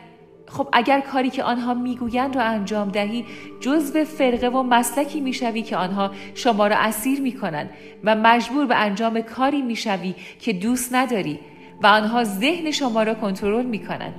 خب 0.52 0.68
اگر 0.74 1.00
کاری 1.00 1.30
که 1.30 1.44
آنها 1.44 1.74
می‌گویند 1.74 2.36
را 2.36 2.44
انجام 2.44 2.90
دهی 2.90 3.26
جزو 3.60 4.04
فرقه 4.04 4.48
و 4.48 4.64
مسلکی 4.64 5.20
می‌شوی 5.20 5.62
که 5.62 5.78
آنها 5.78 6.12
شما 6.36 6.68
را 6.68 6.76
اسیر 6.76 7.22
می‌کنند 7.22 7.70
و 8.04 8.16
مجبور 8.16 8.66
به 8.66 8.76
انجام 8.76 9.22
کاری 9.22 9.62
می‌شوی 9.62 10.16
که 10.40 10.54
دوست 10.54 10.96
نداری 10.96 11.40
و 11.84 11.88
آنها 11.88 12.24
ذهن 12.24 12.72
شما 12.72 13.04
را 13.04 13.14
کنترل 13.14 13.66
می‌کنند. 13.66 14.14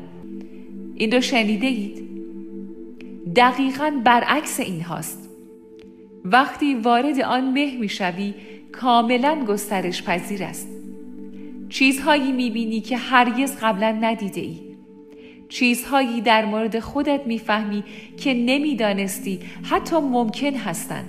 این 0.95 1.13
را 1.13 1.21
شنیده 1.21 1.67
اید 1.67 2.09
دقیقا 3.37 3.93
برعکس 4.05 4.61
این 4.61 4.83
هاست. 4.83 5.31
وقتی 6.25 6.75
وارد 6.75 7.21
آن 7.21 7.53
مه 7.53 7.77
می‌شوی 7.81 8.35
کاملا 8.73 9.45
گسترش 9.49 10.03
پذیر 10.03 10.45
است. 10.45 10.69
چیزهایی 11.69 12.33
می‌بینی 12.33 12.81
که 12.81 12.97
هرگز 12.97 13.57
قبلا 13.63 13.99
ندیده 14.01 14.41
ای 14.41 14.72
چیزهایی 15.53 16.21
در 16.21 16.45
مورد 16.45 16.81
خودت 16.81 17.27
می‌فهمی 17.27 17.85
که 18.17 18.35
نمی‌دانستی 18.35 19.41
حتی 19.63 19.97
ممکن 19.97 20.55
هستند 20.55 21.07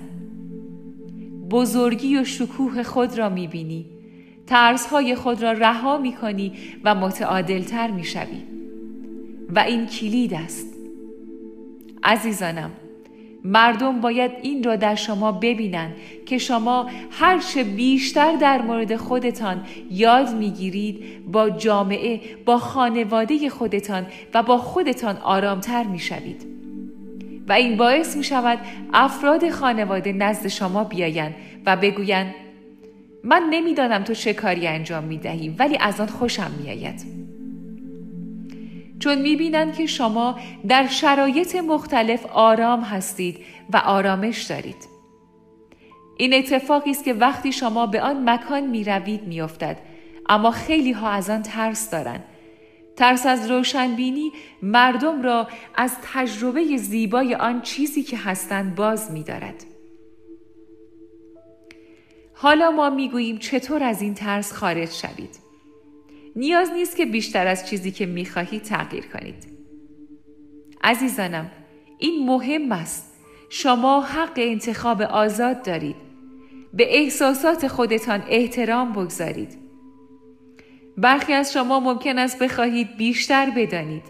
بزرگی 1.50 2.16
و 2.16 2.24
شکوه 2.24 2.82
خود 2.82 3.18
را 3.18 3.28
می 3.28 3.48
بینی 3.48 3.86
ترسهای 4.46 5.14
خود 5.14 5.42
را 5.42 5.52
رها 5.52 5.98
می 5.98 6.12
کنی 6.12 6.52
و 6.84 6.94
متعادلتر 6.94 7.90
می 7.90 8.04
شوی. 8.04 8.42
و 9.54 9.58
این 9.58 9.86
کلید 9.86 10.34
است. 10.34 10.66
عزیزانم 12.02 12.70
مردم 13.44 14.00
باید 14.00 14.30
این 14.42 14.64
را 14.64 14.76
در 14.76 14.94
شما 14.94 15.32
ببینند 15.32 15.94
که 16.26 16.38
شما 16.38 16.90
هرچه 17.10 17.64
بیشتر 17.64 18.36
در 18.36 18.62
مورد 18.62 18.96
خودتان 18.96 19.64
یاد 19.90 20.34
می‌گیرید 20.34 21.32
با 21.32 21.50
جامعه 21.50 22.20
با 22.44 22.58
خانواده 22.58 23.48
خودتان 23.48 24.06
و 24.34 24.42
با 24.42 24.58
خودتان 24.58 25.16
آرامتر 25.16 25.84
می‌شوید 25.84 26.46
و 27.48 27.52
این 27.52 27.76
باعث 27.76 28.16
می 28.16 28.24
شود 28.24 28.58
افراد 28.92 29.50
خانواده 29.50 30.12
نزد 30.12 30.48
شما 30.48 30.84
بیایند 30.84 31.34
و 31.66 31.76
بگویند 31.76 32.34
من 33.24 33.42
نمی‌دانم 33.50 34.04
تو 34.04 34.14
چه 34.14 34.34
کاری 34.34 34.66
انجام 34.66 35.04
می 35.04 35.18
دهی 35.18 35.48
ولی 35.48 35.76
از 35.80 36.00
آن 36.00 36.06
خوشم 36.06 36.50
می 36.62 36.70
آید. 36.70 37.23
چون 38.98 39.18
می‌بینند 39.18 39.74
که 39.74 39.86
شما 39.86 40.38
در 40.68 40.86
شرایط 40.86 41.56
مختلف 41.56 42.26
آرام 42.26 42.80
هستید 42.80 43.38
و 43.72 43.76
آرامش 43.76 44.42
دارید. 44.42 44.94
این 46.16 46.34
اتفاقی 46.34 46.90
است 46.90 47.04
که 47.04 47.14
وقتی 47.14 47.52
شما 47.52 47.86
به 47.86 48.00
آن 48.00 48.30
مکان 48.30 48.66
می 48.66 48.84
روید 48.84 49.22
می 49.22 49.40
افتد. 49.40 49.78
اما 50.28 50.50
خیلی 50.50 50.92
ها 50.92 51.08
از 51.08 51.30
آن 51.30 51.42
ترس 51.42 51.90
دارند. 51.90 52.24
ترس 52.96 53.26
از 53.26 53.50
روشنبینی 53.50 54.32
مردم 54.62 55.22
را 55.22 55.48
از 55.74 55.96
تجربه 56.12 56.76
زیبای 56.76 57.34
آن 57.34 57.62
چیزی 57.62 58.02
که 58.02 58.16
هستند 58.16 58.74
باز 58.74 59.10
می 59.10 59.22
دارد. 59.22 59.64
حالا 62.34 62.70
ما 62.70 62.90
می 62.90 63.08
گوییم 63.08 63.38
چطور 63.38 63.82
از 63.82 64.02
این 64.02 64.14
ترس 64.14 64.52
خارج 64.52 64.90
شوید. 64.90 65.43
نیاز 66.36 66.72
نیست 66.72 66.96
که 66.96 67.06
بیشتر 67.06 67.46
از 67.46 67.68
چیزی 67.68 67.90
که 67.90 68.06
می 68.06 68.26
خواهید 68.26 68.62
تغییر 68.62 69.04
کنید. 69.06 69.46
عزیزانم 70.84 71.50
این 71.98 72.26
مهم 72.26 72.72
است. 72.72 73.14
شما 73.48 74.00
حق 74.00 74.32
انتخاب 74.36 75.02
آزاد 75.02 75.62
دارید. 75.62 75.96
به 76.72 76.98
احساسات 76.98 77.68
خودتان 77.68 78.22
احترام 78.28 78.92
بگذارید. 78.92 79.58
برخی 80.96 81.32
از 81.32 81.52
شما 81.52 81.80
ممکن 81.80 82.18
است 82.18 82.38
بخواهید 82.38 82.96
بیشتر 82.96 83.50
بدانید. 83.56 84.02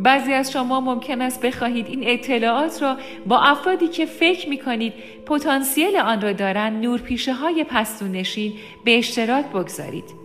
بعضی 0.00 0.32
از 0.32 0.52
شما 0.52 0.80
ممکن 0.80 1.20
است 1.20 1.40
بخواهید 1.40 1.86
این 1.86 2.00
اطلاعات 2.06 2.82
را 2.82 2.96
با 3.26 3.40
افرادی 3.40 3.88
که 3.88 4.06
فکر 4.06 4.48
می 4.48 4.58
کنید 4.58 4.92
پتانسیل 5.26 5.96
آن 5.96 6.20
را 6.20 6.32
دارند 6.32 6.84
نورپیشه 6.84 7.34
های 7.34 7.64
پستونشین 7.68 8.52
به 8.84 8.98
اشتراک 8.98 9.46
بگذارید. 9.46 10.21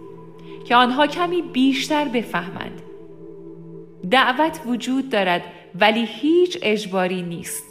که 0.67 0.75
آنها 0.75 1.07
کمی 1.07 1.41
بیشتر 1.41 2.05
بفهمند. 2.05 2.81
دعوت 4.11 4.61
وجود 4.65 5.09
دارد 5.09 5.43
ولی 5.79 6.05
هیچ 6.05 6.57
اجباری 6.61 7.21
نیست. 7.21 7.63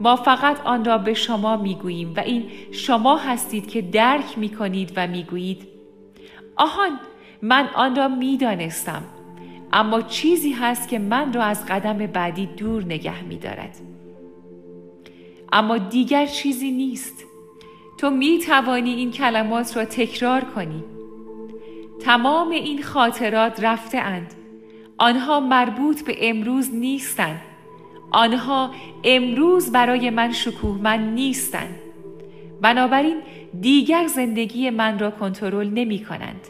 ما 0.00 0.16
فقط 0.16 0.60
آن 0.60 0.84
را 0.84 0.98
به 0.98 1.14
شما 1.14 1.56
می‌گوییم 1.56 2.14
و 2.16 2.20
این 2.20 2.44
شما 2.72 3.16
هستید 3.16 3.70
که 3.70 3.82
درک 3.82 4.38
می 4.38 4.48
کنید 4.48 4.92
و 4.96 5.06
می‌گویید 5.06 5.68
آهان 6.56 6.90
من 7.42 7.68
آن 7.74 7.96
را 7.96 8.08
می‌دانستم 8.08 9.02
اما 9.72 10.02
چیزی 10.02 10.52
هست 10.52 10.88
که 10.88 10.98
من 10.98 11.32
را 11.32 11.42
از 11.42 11.66
قدم 11.66 11.98
بعدی 11.98 12.46
دور 12.46 12.84
نگه 12.84 13.24
می 13.24 13.36
دارد. 13.36 13.76
اما 15.52 15.78
دیگر 15.78 16.26
چیزی 16.26 16.70
نیست. 16.70 17.24
تو 17.98 18.10
می 18.10 18.38
توانی 18.38 18.90
این 18.90 19.10
کلمات 19.10 19.76
را 19.76 19.84
تکرار 19.84 20.40
کنی. 20.40 20.84
تمام 22.00 22.50
این 22.50 22.82
خاطرات 22.82 23.64
رفته 23.64 23.98
اند. 23.98 24.34
آنها 24.98 25.40
مربوط 25.40 26.04
به 26.04 26.30
امروز 26.30 26.74
نیستند. 26.74 27.40
آنها 28.10 28.70
امروز 29.04 29.72
برای 29.72 30.10
من 30.10 30.32
شکوهمند 30.32 31.14
نیستند. 31.14 31.74
بنابراین 32.60 33.22
دیگر 33.60 34.06
زندگی 34.06 34.70
من 34.70 34.98
را 34.98 35.10
کنترل 35.10 35.70
نمی 35.70 36.04
کنند. 36.04 36.40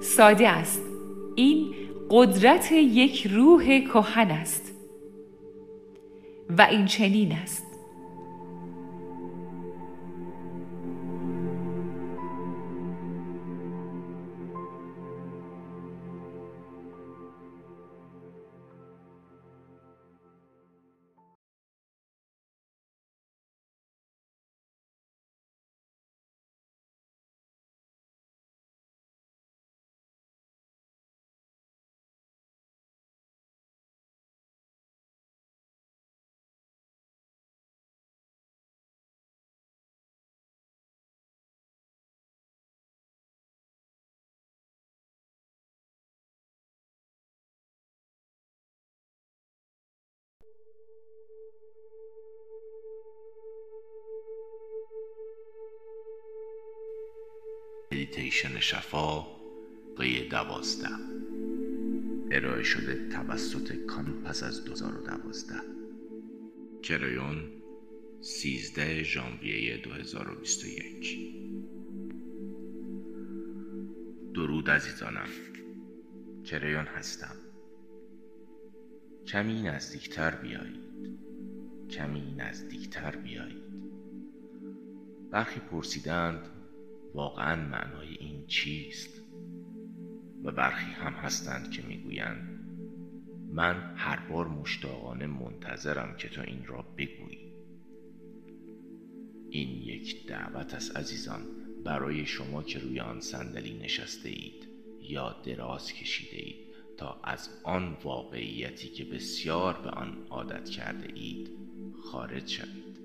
ساده 0.00 0.48
است. 0.48 0.82
این 1.34 1.74
قدرت 2.10 2.72
یک 2.72 3.26
روح 3.26 3.80
کهن 3.80 4.30
است. 4.30 4.74
و 6.58 6.62
این 6.62 6.86
چنین 6.86 7.32
است. 7.32 7.69
مدیتیشن 57.92 58.60
شفا 58.60 59.26
حلقه 59.96 60.28
دوازده 60.28 60.88
ارائه 62.30 62.62
شده 62.62 63.08
توسط 63.08 63.72
کان 63.72 64.22
پس 64.24 64.42
از 64.42 64.64
2012 64.64 65.54
کرایون 66.82 67.62
13 68.20 69.02
ژانویه 69.02 69.76
2021 69.76 71.30
درود 74.34 74.70
عزیزانم. 74.70 75.28
کرایون 76.44 76.86
هستم. 76.86 77.39
کمی 79.26 79.62
نزدیکتر 79.62 80.34
بیایید. 80.34 81.18
کمی 81.90 82.34
نزدیکتر 82.36 83.16
بیایید. 83.16 83.70
برخی 85.30 85.60
پرسیدند 85.60 86.48
واقعا 87.14 87.56
معنای 87.68 88.14
این 88.14 88.46
چیست؟ 88.46 89.20
و 90.44 90.52
برخی 90.52 90.90
هم 90.92 91.12
هستند 91.12 91.70
که 91.70 91.82
می‌گویند 91.82 92.60
من 93.52 93.94
هر 93.96 94.28
بار 94.28 94.48
مشتاقانه 94.48 95.26
منتظرم 95.26 96.16
که 96.16 96.28
تو 96.28 96.40
این 96.40 96.66
را 96.66 96.82
بگویی. 96.98 97.52
این 99.50 99.82
یک 99.82 100.26
دعوت 100.26 100.74
است 100.74 100.96
عزیزان 100.96 101.46
برای 101.84 102.26
شما 102.26 102.62
که 102.62 102.78
روی 102.78 103.00
آن 103.00 103.20
صندلی 103.20 103.78
نشسته 103.78 104.28
اید 104.28 104.68
یا 105.00 105.36
دراز 105.44 105.92
کشیده 105.92 106.36
اید 106.36 106.69
تا 107.00 107.20
از 107.24 107.48
آن 107.64 107.96
واقعیتی 108.02 108.88
که 108.88 109.04
بسیار 109.04 109.80
به 109.82 109.90
آن 109.90 110.26
عادت 110.30 110.68
کرده 110.68 111.12
اید 111.14 111.50
خارج 112.12 112.48
شوید. 112.48 113.00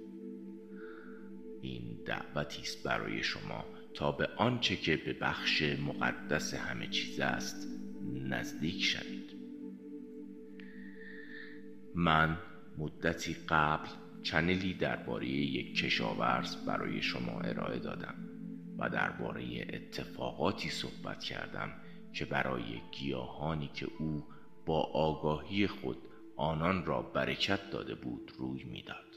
این 1.62 2.00
دعوتی 2.06 2.62
است 2.62 2.84
برای 2.84 3.24
شما 3.24 3.66
تا 3.94 4.12
به 4.12 4.28
آنچه 4.38 4.76
که 4.76 4.98
به 4.98 5.14
بخش 5.14 5.62
مقدس 5.62 6.54
همه 6.54 6.88
چیز 6.88 7.20
است 7.20 7.68
نزدیک 8.14 8.84
شوید. 8.84 9.36
من 11.96 12.38
مدتی 12.78 13.36
قبل 13.50 13.90
چنلی 14.24 14.74
درباره 14.74 15.28
یک 15.28 15.78
کشاورز 15.78 16.56
برای 16.56 17.02
شما 17.02 17.40
ارائه 17.40 17.80
دادم 17.80 18.16
و 18.78 18.90
درباره 18.90 19.68
اتفاقاتی 19.74 20.70
صحبت 20.70 21.24
کردم 21.24 21.85
که 22.16 22.26
برای 22.26 22.82
گیاهانی 22.92 23.68
که 23.68 23.88
او 24.00 24.28
با 24.66 24.84
آگاهی 24.84 25.68
خود 25.68 25.98
آنان 26.36 26.86
را 26.86 27.02
برکت 27.02 27.70
داده 27.70 27.96
بود 27.96 28.32
روی 28.38 28.64
می‌داد. 28.64 29.16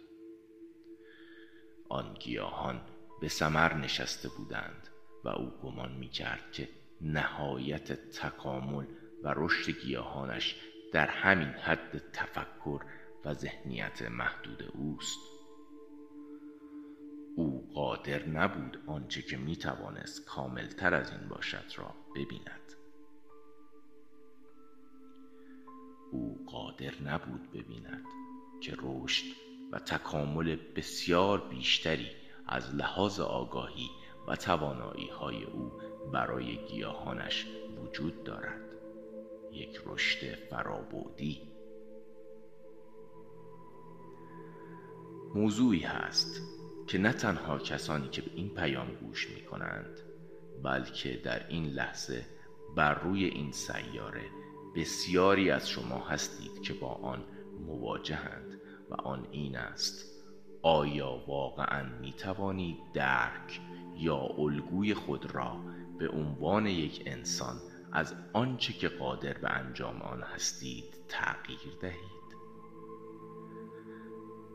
آن 1.88 2.14
گیاهان 2.14 2.80
به 3.20 3.28
سمر 3.28 3.74
نشسته 3.74 4.28
بودند 4.28 4.88
و 5.24 5.28
او 5.28 5.50
گمان 5.62 5.92
می 5.92 6.08
کرد 6.08 6.52
که 6.52 6.68
نهایت 7.00 7.92
تکامل 7.92 8.86
و 9.22 9.34
رشد 9.36 9.72
گیاهانش 9.72 10.56
در 10.92 11.06
همین 11.06 11.48
حد 11.48 11.98
تفکر 12.12 12.80
و 13.24 13.34
ذهنیت 13.34 14.02
محدود 14.02 14.62
اوست. 14.74 15.18
او 17.36 17.70
قادر 17.74 18.26
نبود 18.26 18.82
آنچه 18.86 19.22
که 19.22 19.36
می 19.36 19.56
توانست 19.56 20.24
کاملتر 20.26 20.94
از 20.94 21.10
این 21.10 21.28
باشد 21.28 21.72
را 21.76 21.94
ببیند. 22.14 22.67
او 26.10 26.44
قادر 26.46 26.92
نبود 27.04 27.50
ببیند 27.50 28.04
که 28.60 28.76
رشد 28.82 29.24
و 29.72 29.78
تکامل 29.78 30.56
بسیار 30.76 31.48
بیشتری 31.48 32.10
از 32.46 32.74
لحاظ 32.74 33.20
آگاهی 33.20 33.90
و 34.28 34.36
توانایی 34.36 35.08
های 35.08 35.44
او 35.44 35.72
برای 36.12 36.66
گیاهانش 36.66 37.46
وجود 37.78 38.24
دارد. 38.24 38.60
یک 39.52 39.80
رشد 39.86 40.34
فرابودی. 40.34 41.42
موضوعی 45.34 45.80
هست 45.80 46.42
که 46.86 46.98
نه 46.98 47.12
تنها 47.12 47.58
کسانی 47.58 48.08
که 48.08 48.22
به 48.22 48.30
این 48.34 48.54
پیام 48.54 48.94
گوش 48.94 49.30
می 49.30 49.42
کنند 49.42 50.00
بلکه 50.62 51.16
در 51.16 51.48
این 51.48 51.66
لحظه 51.66 52.26
بر 52.76 52.94
روی 52.94 53.24
این 53.24 53.52
سیاره 53.52 54.24
بسیاری 54.74 55.50
از 55.50 55.68
شما 55.68 55.98
هستید 55.98 56.62
که 56.62 56.74
با 56.74 56.88
آن 56.88 57.24
مواجهند 57.66 58.60
و 58.90 58.94
آن 58.94 59.28
این 59.30 59.56
است 59.56 60.18
آیا 60.62 61.22
واقعا 61.26 61.98
می 62.00 62.12
توانید 62.12 62.76
درک 62.94 63.60
یا 63.96 64.16
الگوی 64.38 64.94
خود 64.94 65.34
را 65.34 65.56
به 65.98 66.08
عنوان 66.08 66.66
یک 66.66 67.02
انسان 67.06 67.56
از 67.92 68.14
آنچه 68.32 68.72
که 68.72 68.88
قادر 68.88 69.32
به 69.32 69.50
انجام 69.50 70.02
آن 70.02 70.22
هستید 70.22 70.84
تغییر 71.08 71.76
دهید؟ 71.80 72.18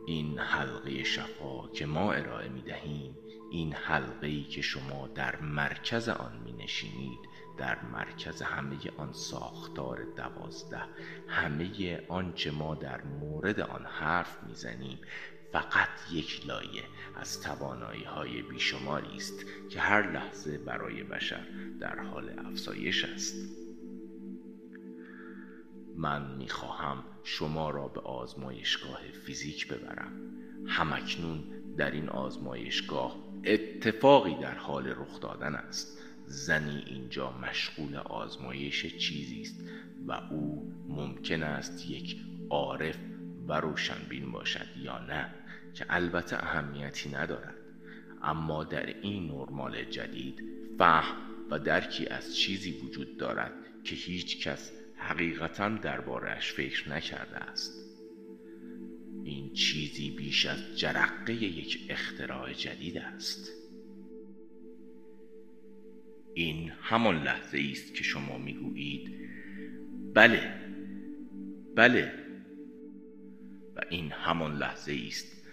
این 0.06 0.40
حلقه 0.40 1.04
شفا 1.04 1.68
که 1.68 1.86
ما 1.86 2.12
ارائه 2.12 2.50
می 2.50 2.62
دهیم 2.62 3.18
این 3.52 3.74
حلقه 3.74 4.28
ای 4.28 4.44
که 4.44 4.62
شما 4.62 5.08
در 5.08 5.42
مرکز 5.42 6.10
آن 6.10 6.42
می 6.46 6.54
نشینید 6.54 7.20
در 7.58 7.86
مرکز 7.86 8.42
همه 8.42 8.78
آن 8.98 9.14
ساختار 9.14 10.04
دوازده 10.18 10.82
همه 11.28 12.02
آنچه 12.08 12.52
ما 12.52 12.76
در 12.76 13.02
مورد 13.04 13.60
آن 13.60 13.86
حرف 13.86 14.44
می‌زنیم 14.44 15.00
فقط 15.52 15.90
یک 16.12 16.48
لایه 16.48 16.84
از 17.16 17.42
توانایی 17.42 18.04
های 18.04 18.42
بیشماری 18.42 19.16
است 19.16 19.46
که 19.70 19.80
هر 19.80 20.12
لحظه 20.12 20.58
برای 20.58 21.04
بشر 21.04 21.48
در 21.80 22.00
حال 22.00 22.40
افزایش 22.40 23.06
است. 23.06 23.36
من 25.96 26.36
می‌خواهم 26.36 27.04
شما 27.24 27.70
را 27.70 27.88
به 27.88 28.02
آزمایشگاه 28.02 29.02
فیزیک 29.26 29.68
ببرم. 29.68 30.12
همکنون 30.68 31.44
در 31.78 31.92
این 31.92 32.10
آزمایشگاه 32.10 33.16
اتفاقی 33.46 34.36
در 34.36 34.56
حال 34.56 34.88
رخ 34.88 35.20
دادن 35.20 35.56
است. 35.56 36.00
زنی 36.28 36.84
اینجا 36.88 37.32
مشغول 37.32 37.96
آزمایش 37.96 38.98
چیزی 38.98 39.42
است 39.42 39.64
و 40.08 40.12
او 40.12 40.74
ممکن 40.88 41.44
است 41.44 41.90
یک 41.90 42.18
عارف 42.50 42.98
و 43.48 43.54
روشنبین 43.54 44.32
باشد 44.32 44.68
یا 44.78 45.00
نه 45.06 45.34
که 45.74 45.86
البته 45.90 46.44
اهمیتی 46.44 47.10
ندارد. 47.10 47.56
اما 48.22 48.64
در 48.64 48.86
این 48.86 49.28
نرمال 49.28 49.84
جدید 49.84 50.44
فهم 50.78 51.16
و 51.50 51.60
درکی 51.60 52.08
از 52.08 52.36
چیزی 52.36 52.72
وجود 52.72 53.18
دارد 53.18 53.54
که 53.84 53.96
هیچ 53.96 54.48
کس 54.48 54.72
حقیقتا 54.96 55.70
دربارهش 55.70 56.52
فکر 56.52 56.90
نکرده 56.90 57.38
است. 57.38 57.84
این 59.24 59.54
چیزی 59.54 60.12
بیش 60.12 60.46
از 60.46 60.80
جرقه 60.80 61.34
یک 61.34 61.86
اختراع 61.90 62.54
جدید 62.54 62.98
است. 62.98 63.63
این 66.34 66.72
همان 66.82 67.24
لحظه 67.24 67.70
است 67.72 67.96
که 67.96 68.04
شما 68.04 68.38
می‌گویید 68.38 69.30
بله 70.14 70.54
بله. 71.76 72.14
و 73.76 73.82
این 73.90 74.12
همان 74.12 74.58
لحظه 74.58 75.00
است 75.08 75.44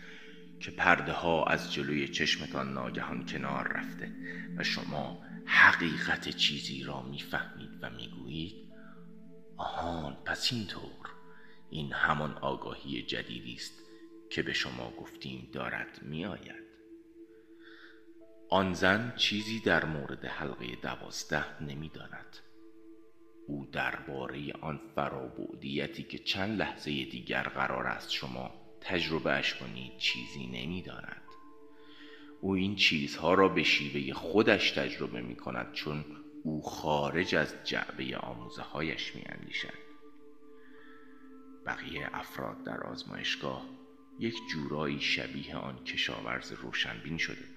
که 0.60 0.70
پرده 0.70 1.12
ها 1.12 1.44
از 1.44 1.72
جلوی 1.72 2.08
چشمتان 2.08 2.72
ناگهان 2.74 3.26
کنار 3.26 3.68
رفته 3.68 4.12
و 4.56 4.64
شما 4.64 5.22
حقیقت 5.46 6.28
چیزی 6.28 6.82
را 6.82 7.02
می‌فهمید 7.02 7.70
و 7.82 7.90
می‌گویید 7.90 8.54
آهان 9.56 10.16
پس 10.24 10.52
اینطور. 10.52 11.10
این 11.70 11.92
همان 11.92 12.32
آگاهی 12.32 13.02
جدیدی 13.02 13.54
است 13.54 13.82
که 14.30 14.42
به 14.42 14.52
شما 14.52 14.90
گفتیم 14.90 15.48
دارد 15.52 16.02
میآید. 16.02 16.59
آن 18.52 18.72
زن 18.74 19.12
چیزی 19.16 19.60
در 19.60 19.84
مورد 19.84 20.24
حلقه 20.24 20.76
دوازده 20.82 21.62
نمی‌داند. 21.62 22.36
او 23.46 23.66
درباره 23.72 24.52
آن 24.60 24.80
فرابودیتی 24.94 26.02
که 26.02 26.18
چند 26.18 26.58
لحظه 26.58 26.90
دیگر 26.90 27.42
قرار 27.42 27.86
است 27.86 28.10
شما 28.10 28.50
تجربهش 28.80 29.54
کنید 29.54 29.96
چیزی 29.98 30.46
نمی‌داند. 30.46 31.22
او 32.40 32.54
این 32.54 32.76
چیزها 32.76 33.34
را 33.34 33.48
به 33.48 33.62
شیوه 33.62 34.14
خودش 34.14 34.70
تجربه 34.70 35.20
می 35.20 35.36
کند 35.36 35.72
چون 35.72 36.04
او 36.42 36.62
خارج 36.62 37.34
از 37.34 37.54
جعبه 37.64 38.16
آموزه 38.16 38.62
هایش 38.62 39.16
می 39.16 39.22
اندیشد. 39.26 39.78
بقیه 41.66 42.08
افراد 42.12 42.64
در 42.64 42.80
آزمایشگاه 42.80 43.66
یک 44.18 44.34
جورایی 44.52 45.00
شبیه 45.00 45.56
آن 45.56 45.84
کشاورز 45.84 46.52
روشنبین 46.52 47.18
شده 47.18 47.49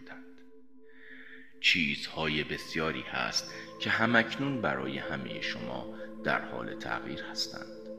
چیزهای 1.63 2.43
بسیاری 2.43 3.01
هست 3.01 3.53
که 3.79 3.89
همکنون 3.89 4.61
برای 4.61 4.97
همه 4.97 5.41
شما 5.41 5.93
در 6.23 6.45
حال 6.45 6.73
تغییر 6.73 7.23
هستند. 7.23 7.89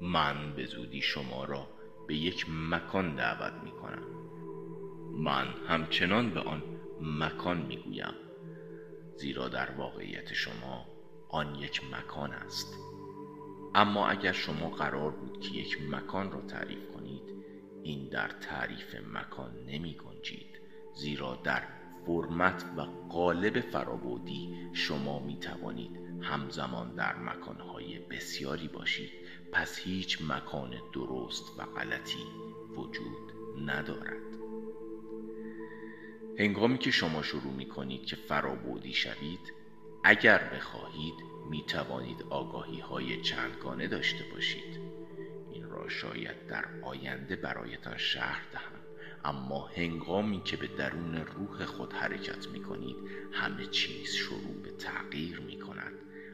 من 0.00 0.52
به 0.56 0.66
زودی 0.66 1.02
شما 1.02 1.44
را 1.44 1.68
به 2.08 2.14
یک 2.14 2.46
مکان 2.48 3.16
دعوت 3.16 3.52
می 3.64 3.70
کنم 3.70 4.06
من 5.12 5.46
همچنان 5.68 6.30
به 6.30 6.40
آن 6.40 6.62
مکان 7.00 7.56
می 7.56 7.76
گویم 7.76 8.14
زیرا 9.16 9.48
در 9.48 9.70
واقعیت 9.70 10.32
شما 10.32 10.86
آن 11.28 11.54
یک 11.54 11.80
مکان 11.92 12.32
است. 12.32 12.74
اما 13.74 14.08
اگر 14.08 14.32
شما 14.32 14.70
قرار 14.70 15.10
بود 15.10 15.40
که 15.40 15.50
یک 15.54 15.78
مکان 15.90 16.32
را 16.32 16.40
تعریف 16.40 16.90
کنید 16.94 17.22
این 17.82 18.08
در 18.08 18.28
تعریف 18.28 18.94
مکان 18.94 19.52
نمی 19.66 19.96
گنجید 19.96 20.53
زیرا 20.94 21.36
در 21.44 21.62
فرمت 22.06 22.64
و 22.76 22.80
قالب 23.08 23.60
فرابودی 23.60 24.68
شما 24.72 25.18
می 25.18 25.36
توانید 25.36 26.04
همزمان 26.22 26.94
در 26.94 27.16
مکانهای 27.16 27.98
بسیاری 27.98 28.68
باشید. 28.68 29.10
پس 29.52 29.78
هیچ 29.78 30.18
مکان 30.28 30.74
درست 30.92 31.58
و 31.58 31.62
غلطی 31.62 32.26
وجود 32.76 33.32
ندارد. 33.66 34.22
هنگامی 36.38 36.78
که 36.78 36.90
شما 36.90 37.22
شروع 37.22 37.52
می 37.52 37.66
کنید 37.66 38.06
که 38.06 38.16
فرابودی 38.16 38.92
شوید 38.92 39.52
اگر 40.04 40.38
بخواهید 40.38 41.14
می 41.50 41.62
توانید 41.62 42.22
آگاهی 42.30 42.80
های 42.80 43.22
چندگانه 43.22 43.88
داشته 43.88 44.24
باشید. 44.34 44.80
این 45.52 45.70
را 45.70 45.88
شاید 45.88 46.46
در 46.46 46.64
آینده 46.82 47.36
برایتان 47.36 47.96
شهر 47.96 48.42
دهم. 48.52 48.83
اما 49.24 49.66
هنگامی 49.66 50.42
که 50.44 50.56
به 50.56 50.66
درون 50.66 51.14
روح 51.14 51.64
خود 51.64 51.92
حرکت 51.92 52.48
می 52.48 52.60
کنید 52.60 52.96
همه 53.32 53.66
چیز 53.66 54.14
شروع 54.14 54.62
به 54.62 54.70
تغییر 54.70 55.40
می 55.40 55.58
کند 55.58 55.92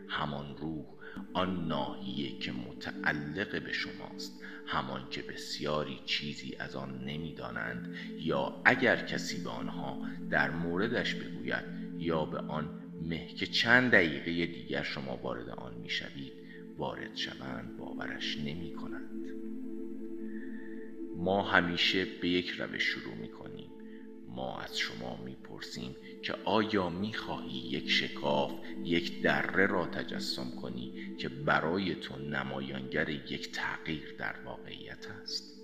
همان 0.08 0.56
روح 0.56 0.84
آن 1.32 1.68
ناحیه 1.68 2.38
که 2.38 2.52
متعلق 2.52 3.64
به 3.64 3.72
شماست 3.72 4.42
همان 4.66 5.08
که 5.10 5.22
بسیاری 5.22 6.00
چیزی 6.06 6.56
از 6.58 6.76
آن 6.76 7.04
نمی‌دانند 7.04 7.94
یا 8.18 8.62
اگر 8.64 8.96
کسی 9.06 9.44
به 9.44 9.50
آنها 9.50 10.06
در 10.30 10.50
موردش 10.50 11.14
بگوید 11.14 11.64
یا 11.98 12.24
به 12.24 12.38
آن 12.38 12.80
مه 13.02 13.26
که 13.26 13.46
چند 13.46 13.92
دقیقه 13.92 14.46
دیگر 14.46 14.82
شما 14.82 15.16
وارد 15.16 15.48
آن 15.48 15.74
می‌شوید 15.74 16.32
وارد 16.76 17.16
شوند 17.16 17.76
باورش 17.76 18.36
نمی 18.38 18.72
کنند 18.72 19.39
ما 21.20 21.42
همیشه 21.42 22.04
به 22.04 22.28
یک 22.28 22.48
روش 22.50 22.82
شروع 22.82 23.14
می 23.14 23.28
کنیم 23.28 23.70
ما 24.28 24.60
از 24.60 24.78
شما 24.78 25.22
می‌پرسیم 25.24 25.96
که 26.22 26.34
آیا 26.44 26.88
می‌خواهی 26.88 27.58
یک 27.58 27.90
شکاف 27.90 28.52
یک 28.84 29.22
دره 29.22 29.66
را 29.66 29.86
تجسم 29.86 30.50
کنی 30.62 31.16
که 31.18 31.28
برای 31.28 31.94
تو 31.94 32.16
نمایانگر 32.18 33.08
یک 33.08 33.52
تغییر 33.52 34.14
در 34.18 34.34
واقعیت 34.44 35.06
است؟ 35.22 35.60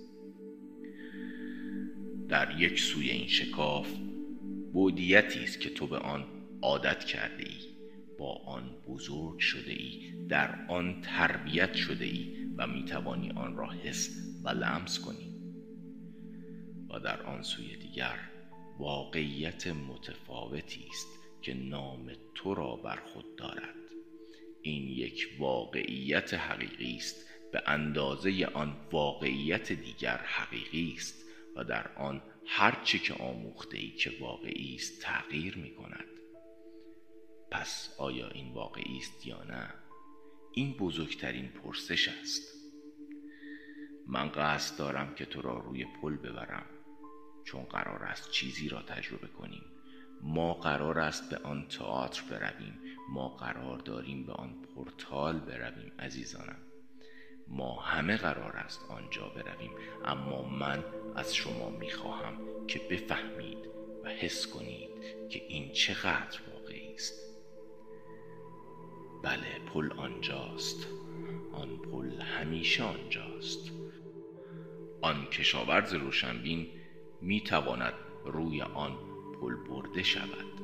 در 2.29 2.61
یک 2.61 2.79
سوی 2.79 3.09
این 3.09 3.27
شکاف 3.27 3.93
بودیتی 4.73 5.43
است 5.43 5.59
که 5.59 5.69
تو 5.69 5.87
به 5.87 5.97
آن 5.97 6.25
عادت 6.61 7.03
کرده 7.03 7.43
ای 7.43 7.77
با 8.19 8.33
آن 8.35 8.75
بزرگ 8.87 9.39
شده 9.39 9.71
ای 9.71 10.13
در 10.29 10.65
آن 10.69 11.01
تربیت 11.01 11.73
شده 11.73 12.05
ای 12.05 12.47
و 12.57 12.67
می‌توانی 12.67 13.31
آن 13.31 13.55
را 13.57 13.69
حس 13.71 14.09
و 14.43 14.49
لمس 14.49 14.99
کنی. 14.99 15.26
و 16.89 16.99
در 16.99 17.21
آن 17.21 17.41
سوی 17.41 17.75
دیگر 17.75 18.19
واقعیت 18.79 19.67
متفاوتی 19.67 20.85
است 20.89 21.07
که 21.41 21.53
نام 21.53 22.11
تو 22.35 22.55
را 22.55 22.75
بر 22.75 22.99
خود 23.13 23.35
دارد. 23.35 23.75
این 24.61 24.87
یک 24.87 25.35
واقعیت 25.39 26.33
حقیقی 26.33 26.95
است. 26.95 27.27
به 27.51 27.63
اندازه 27.65 28.45
آن 28.53 28.75
واقعیت 28.91 29.71
دیگر 29.71 30.17
حقیقی 30.17 30.93
است 30.97 31.25
و 31.55 31.63
در 31.63 31.91
آن 31.97 32.21
هر 32.45 32.83
چه 32.83 32.99
که 32.99 33.13
آموخته 33.13 33.77
ای 33.77 33.91
که 33.91 34.11
واقعی 34.19 34.75
است 34.75 35.01
تغییر 35.01 35.57
می 35.57 35.75
کند 35.75 36.05
پس 37.51 37.95
آیا 37.97 38.29
این 38.29 38.53
واقعی 38.53 38.97
است 38.97 39.27
یا 39.27 39.43
نه؟ 39.43 39.73
این 40.51 40.73
بزرگترین 40.73 41.47
پرسش 41.47 42.07
است. 42.07 42.57
من 44.07 44.29
قصد 44.29 44.77
دارم 44.77 45.15
که 45.15 45.25
تو 45.25 45.41
را 45.41 45.57
روی 45.59 45.85
پل 46.01 46.15
ببرم. 46.15 46.65
چون 47.47 47.63
قرار 47.63 48.03
است 48.03 48.31
چیزی 48.31 48.69
را 48.69 48.81
تجربه 48.81 49.27
کنیم. 49.27 49.63
ما 50.21 50.53
قرار 50.53 50.99
است 50.99 51.29
به 51.29 51.37
آن 51.37 51.67
تئاتر 51.67 52.21
برویم. 52.29 52.79
ما 53.09 53.29
قرار 53.29 53.77
داریم 53.77 54.25
به 54.25 54.33
آن 54.33 54.53
پورتال 54.61 55.39
برویم 55.39 55.91
عزیزانم. 55.99 56.57
ما 57.47 57.81
همه 57.81 58.17
قرار 58.17 58.57
است 58.57 58.81
آنجا 58.89 59.29
برویم 59.29 59.71
اما 60.05 60.49
من 60.49 60.83
از 61.15 61.35
شما 61.35 61.69
می‌خواهم 61.69 62.37
که 62.67 62.79
بفهمید 62.79 63.57
و 64.03 64.09
حس 64.09 64.47
کنید 64.47 64.89
که 65.29 65.43
این 65.47 65.71
چقدر 65.71 66.39
واقعی 66.53 66.93
است. 66.93 67.13
بله 69.23 69.59
پل 69.73 69.91
آنجاست. 69.91 70.87
آن 71.53 71.77
پل 71.77 72.21
همیشه 72.21 72.83
آنجاست. 72.83 73.71
آن 75.01 75.25
کشاورز 75.25 75.93
روشنبین 75.93 76.76
می‌تواند 77.21 77.93
روی 78.25 78.61
آن 78.61 78.97
پل 79.41 79.55
برده 79.55 80.03
شود 80.03 80.61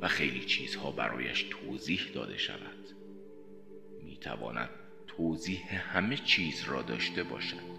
و 0.00 0.08
خیلی 0.08 0.40
چیزها 0.40 0.90
برایش 0.90 1.42
توضیح 1.42 2.00
داده 2.14 2.38
شود. 2.38 2.88
می‌تواند 4.04 4.70
توضیح 5.06 5.96
همه 5.96 6.16
چیز 6.16 6.64
را 6.64 6.82
داشته 6.82 7.22
باشد 7.22 7.76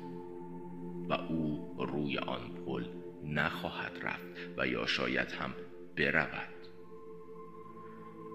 و 1.10 1.14
او 1.14 1.76
روی 1.80 2.18
آن 2.18 2.52
پل 2.66 2.86
نخواهد 3.24 3.98
رفت 4.02 4.50
و 4.58 4.68
یا 4.68 4.86
شاید 4.86 5.32
هم 5.32 5.54
برود. 5.98 6.54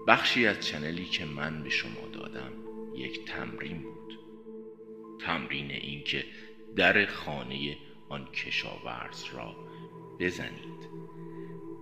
بخشی 0.07 0.47
از 0.47 0.59
چنلی 0.59 1.05
که 1.05 1.25
من 1.25 1.63
به 1.63 1.69
شما 1.69 2.07
دادم 2.13 2.51
یک 2.95 3.25
تمرین 3.25 3.81
بود. 3.81 4.19
تمرین 5.19 5.71
اینکه 5.71 6.25
در 6.75 7.05
خانه 7.05 7.77
آن 8.13 8.25
کشاورز 8.25 9.23
را 9.33 9.55
بزنید 10.19 10.89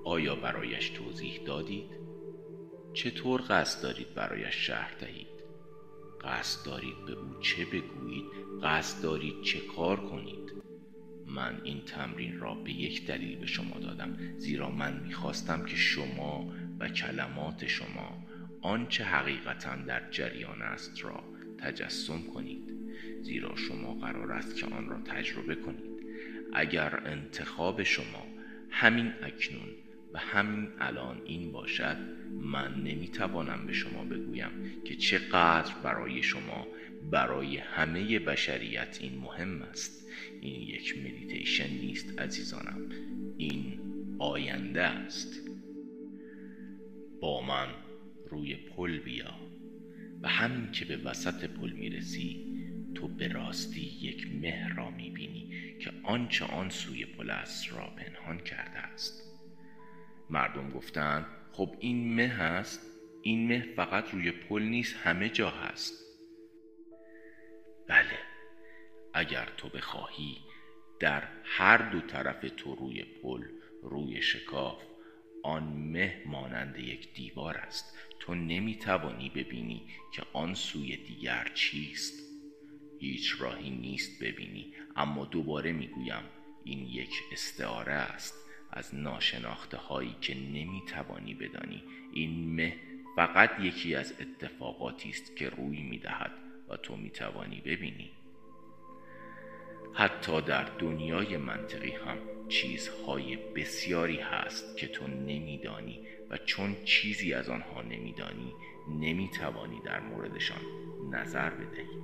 آیا 0.06 0.36
برایش 0.36 0.90
توضیح 0.90 1.42
دادید؟ 1.46 1.90
چطور 2.94 3.44
قصد 3.50 3.84
دارید 3.84 4.14
برایش 4.16 4.56
شهر 4.56 4.94
دهید؟ 5.00 5.28
قصد 6.22 6.66
دارید 6.66 7.06
به 7.06 7.12
او 7.12 7.40
چه 7.40 7.66
بگویید؟ 7.66 8.26
قصد 8.64 9.04
دارید 9.04 9.42
چه 9.42 9.60
کار 9.60 10.00
کنید؟ 10.00 10.54
من 11.28 11.62
این 11.64 11.82
تمرین 11.86 12.40
را 12.40 12.54
به 12.54 12.72
یک 12.72 13.08
دلیل 13.08 13.40
به 13.40 13.46
شما 13.46 13.80
دادم 13.80 14.18
زیرا 14.38 14.70
من 14.70 15.04
می‌خواستم 15.04 15.66
که 15.66 15.76
شما 15.76 16.54
و 16.80 16.90
کلمات 16.90 17.68
شما 17.68 18.28
آنچه 18.62 19.04
حقیقتا 19.04 19.76
در 19.76 20.10
جریان 20.12 20.62
است 20.62 21.04
را 21.04 21.24
تجسم 21.58 22.22
کنید 22.34 22.74
زیرا 23.22 23.56
شما 23.56 23.94
قرار 23.94 24.32
است 24.32 24.56
که 24.56 24.66
آن 24.66 24.90
را 24.90 25.02
تجربه 25.02 25.56
کنید 25.56 25.91
اگر 26.54 27.02
انتخاب 27.06 27.84
شما 27.84 28.26
همین 28.70 29.14
اکنون 29.22 29.70
و 30.14 30.20
همین 30.20 30.68
الان 30.80 31.22
این 31.26 31.52
باشد 31.52 31.98
من 32.42 32.74
نمی‌توانم 32.74 33.66
به 33.68 33.74
شما 33.74 34.04
بگویم 34.04 34.50
که 34.86 34.96
چقدر 34.96 35.74
برای 35.84 36.24
شما 36.24 36.68
برای 37.12 37.58
همه 37.58 38.20
بشریت 38.20 38.98
این 39.02 39.18
مهم 39.18 39.62
است. 39.62 40.08
این 40.42 40.62
یک 40.62 40.98
مدیتیشن 40.98 41.70
نیست 41.70 42.20
عزیزانم. 42.20 42.90
این 43.38 43.80
آینده 44.20 44.82
است. 44.82 45.50
با 47.22 47.42
من 47.42 47.68
روی 48.30 48.56
پل 48.56 49.00
بیا 49.00 49.36
و 50.22 50.28
همین 50.28 50.72
که 50.72 50.86
به 50.86 50.98
وسط 50.98 51.46
پل 51.46 51.72
می‌رسی 51.72 52.51
تو 52.96 53.08
به 53.08 53.28
راستی 53.28 53.82
یک 53.82 54.28
مه 54.42 54.76
را 54.76 54.92
می‌بینی 54.92 55.78
که 55.80 55.92
آنچه 56.04 56.46
آن 56.46 56.70
سوی 56.70 57.06
پل 57.06 57.30
است 57.30 57.74
را 57.74 57.86
پنهان 57.86 58.40
کرده 58.40 58.80
است. 58.80 59.24
مردم 60.30 60.70
گفتند 60.70 61.26
خب 61.52 61.76
این 61.80 62.16
مه 62.16 62.28
هست 62.28 62.82
این 63.22 63.48
مه 63.48 63.62
فقط 63.76 64.10
روی 64.14 64.32
پل 64.32 64.64
نیست 64.64 64.96
همه 64.96 65.30
جا 65.30 65.50
هست. 65.50 65.94
بله 67.88 68.20
اگر 69.14 69.50
تو 69.58 69.70
بخواهی 69.70 70.38
در 71.00 71.24
هر 71.44 71.78
دو 71.78 72.02
طرف 72.02 72.46
تو 72.58 72.76
روی 72.76 73.04
پل 73.04 73.44
روی 73.84 74.22
شکاف 74.22 74.84
آن 75.44 75.64
مه 75.64 76.24
مانند 76.26 76.78
یک 76.78 77.14
دیوار 77.14 77.58
است. 77.58 77.98
تو 78.20 78.36
نمی‌توانی 78.36 79.30
ببینی 79.30 79.88
که 80.14 80.24
آن 80.34 80.54
سوی 80.54 80.98
دیگر 80.98 81.52
چیست. 81.54 82.31
هیچ 83.02 83.36
راهی 83.40 83.70
نیست 83.70 84.24
ببینی. 84.24 84.74
اما 84.96 85.26
دوباره 85.26 85.72
می‌گویم 85.72 86.24
این 86.64 86.88
یک 86.88 87.12
استعاره 87.32 87.94
است 87.94 88.36
از 88.72 88.96
ناشناخته 88.96 89.78
هایی 89.78 90.16
که 90.22 90.36
نمی‌توانی 90.36 91.34
بدانی. 91.34 91.84
این 92.14 92.56
مه 92.56 92.76
فقط 93.16 93.60
یکی 93.60 93.96
از 93.96 94.14
اتفاقاتی 94.22 95.10
است 95.10 95.36
که 95.36 95.50
روی 95.50 95.82
می‌دهد 95.82 96.32
و 96.70 96.78
تو 96.78 96.96
می‌توانی 96.96 97.62
ببینی. 97.66 98.12
حتی 99.94 100.42
در 100.42 100.64
دنیای 100.64 101.38
منطقی 101.38 101.92
هم 101.92 102.18
چیزهای 102.50 103.36
بسیاری 103.36 104.20
هست 104.20 104.78
که 104.78 104.88
تو 104.88 105.08
نمیدانی 105.08 106.00
و 106.30 106.38
چون 106.38 106.76
چیزی 106.86 107.34
از 107.34 107.50
آنها 107.50 107.82
نمیدانی 107.82 108.54
نمی‌توانی 109.00 109.82
در 109.86 110.00
موردشان 110.00 110.62
نظر 111.12 111.50
بدهی. 111.50 112.02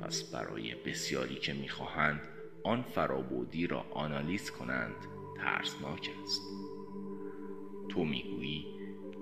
پس 0.00 0.22
برای 0.22 0.74
بسیاری 0.74 1.34
که 1.34 1.52
می‌خواهند 1.52 2.20
آن 2.64 2.82
فرابودی 2.82 3.66
را 3.66 3.80
آنالیز 3.80 4.50
کنند 4.50 4.96
ترسناک 5.36 6.10
است. 6.22 6.42
تو 7.88 8.04
می‌گویی 8.04 8.66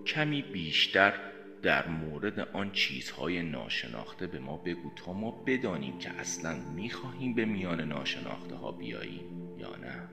کمی 0.07 0.43
بیشتر 0.43 1.33
در 1.63 1.89
مورد 1.89 2.41
آن 2.41 2.73
چیزهای 2.73 3.43
ناشناخته 3.43 4.27
به 4.27 4.39
ما 4.39 4.57
بگو 4.57 4.91
تا 4.97 5.13
ما 5.13 5.31
بدانیم 5.31 5.99
که 5.99 6.11
اصلا 6.11 6.57
می‌خواهیم 6.75 7.35
به 7.35 7.45
میان 7.45 7.81
ناشناخته 7.81 8.55
ها 8.55 8.73
بیاییم 8.73 9.59
یا 9.59 9.77
نه. 9.77 10.09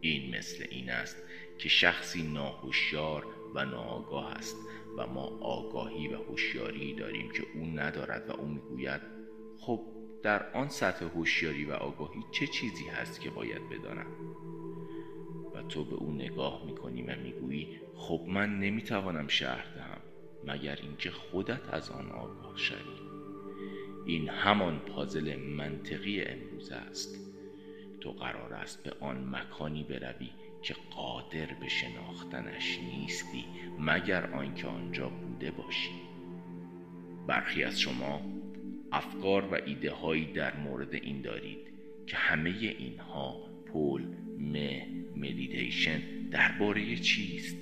این 0.00 0.36
مثل 0.36 0.64
این 0.70 0.90
است 0.90 1.16
که 1.58 1.68
شخصی 1.68 2.22
ناهوشیار 2.22 3.26
و 3.54 3.64
ناآگاه 3.64 4.32
است 4.32 4.56
و 4.96 5.06
ما 5.06 5.38
آگاهی 5.40 6.08
و 6.08 6.16
هوشیاری 6.16 6.94
داریم 6.94 7.30
که 7.30 7.42
او 7.54 7.66
ندارد 7.66 8.30
و 8.30 8.32
او 8.32 8.48
می‌گوید 8.48 9.00
خب 9.58 9.80
در 10.22 10.52
آن 10.52 10.68
سطح 10.68 11.04
هوشیاری 11.04 11.64
و 11.64 11.72
آگاهی 11.72 12.20
چه 12.32 12.46
چیزی 12.46 12.84
هست 12.84 13.20
که 13.20 13.30
باید 13.30 13.68
بدانم؟ 13.68 14.06
و 15.54 15.62
تو 15.62 15.84
به 15.84 15.94
او 15.94 16.12
نگاه 16.12 16.66
می‌کنی 16.66 17.02
و 17.02 17.16
می‌گویی 17.22 17.80
خب 17.94 18.20
من 18.28 18.60
نمی‌توانم 18.60 19.28
شهر 19.28 19.74
دهم 19.74 20.00
مگر 20.44 20.78
اینکه 20.82 21.10
خودت 21.10 21.74
از 21.74 21.90
آن 21.90 22.10
آگاه 22.10 22.56
شوی. 22.56 23.06
این 24.06 24.28
همان 24.28 24.78
پازل 24.78 25.36
منطقی 25.36 26.22
امروز 26.22 26.70
است. 26.70 27.20
تو 28.00 28.12
قرار 28.12 28.54
است 28.54 28.84
به 28.84 28.92
آن 29.00 29.28
مکانی 29.30 29.84
بروی 29.84 30.30
که 30.66 30.74
قادر 30.90 31.46
به 31.60 31.68
شناختنش 31.68 32.78
نیستی 32.78 33.44
مگر 33.78 34.30
آنکه 34.32 34.66
آنجا 34.66 35.08
بوده 35.08 35.50
باشی. 35.50 35.90
برخی 37.26 37.64
از 37.64 37.80
شما 37.80 38.20
افکار 38.92 39.44
و 39.44 39.54
ایده 39.66 39.92
هایی 39.92 40.32
در 40.32 40.56
مورد 40.56 40.94
این 40.94 41.22
دارید 41.22 41.58
که 42.06 42.16
همه 42.16 42.50
اینها 42.50 43.50
پول 43.66 44.02
مه 44.38 44.86
مدیتیشن 45.16 46.00
درباره 46.30 46.96
چیست؟ 46.96 47.56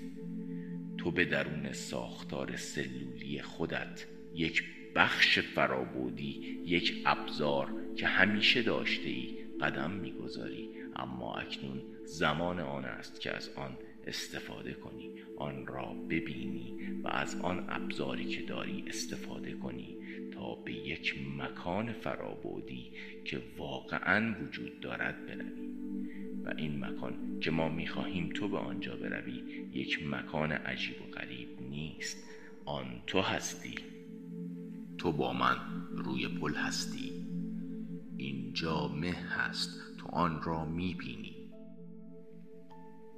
تو 0.99 1.11
به 1.11 1.25
درون 1.25 1.73
ساختار 1.73 2.57
سلولی 2.57 3.43
خودت 3.43 4.07
یک 4.35 4.65
بخش 4.95 5.39
فرابودی 5.39 6.61
یک 6.67 7.03
ابزار 7.07 7.73
که 7.97 8.07
همیشه 8.07 8.63
داشته 8.63 9.09
ای 9.09 9.35
قدم 9.61 9.91
می‌گذاری 9.91 10.84
اما 10.97 11.35
اکنون 11.35 11.83
زمان 12.05 12.61
آن 12.61 12.85
است 12.85 13.21
که 13.21 13.37
از 13.37 13.51
آن 13.57 13.77
استفاده 14.07 14.75
کنی. 14.75 15.11
آن 15.39 15.67
را 15.67 15.95
ببینی 16.11 16.75
و 17.03 17.09
از 17.09 17.41
آن 17.41 17.65
ابزاری 17.69 18.25
که 18.25 18.43
داری 18.43 18.85
استفاده 18.87 19.53
کنی 19.53 19.97
تا 20.33 20.55
به 20.55 20.73
یک 20.73 21.15
مکان 21.39 21.93
فرابودی 21.93 22.93
که 23.25 23.43
واقعا 23.59 24.35
وجود 24.43 24.81
دارد 24.81 25.27
بروی. 25.27 25.69
و 26.45 26.55
این 26.57 26.85
مکان 26.85 27.41
که 27.41 27.51
ما 27.51 27.69
می‌خواهیم 27.69 28.29
تو 28.29 28.49
به 28.49 28.59
آنجا 28.59 28.97
بروی 28.97 29.43
یک 29.73 30.07
مکان 30.07 30.53
عجیب 30.53 31.03
و 31.03 31.05
غریب 31.05 31.49
نیست. 31.71 32.31
آن 32.65 32.87
تو 33.07 33.21
هستی. 33.21 33.75
تو 34.99 35.13
با 35.13 35.33
من 35.33 35.57
روی 35.97 36.29
پل 36.29 36.55
هستی. 36.55 37.13
اینجا 38.17 38.89
مه 38.89 39.13
هست. 39.13 39.94
تو 40.05 40.11
آن 40.11 40.43
را 40.43 40.65
می‌بینی. 40.65 41.51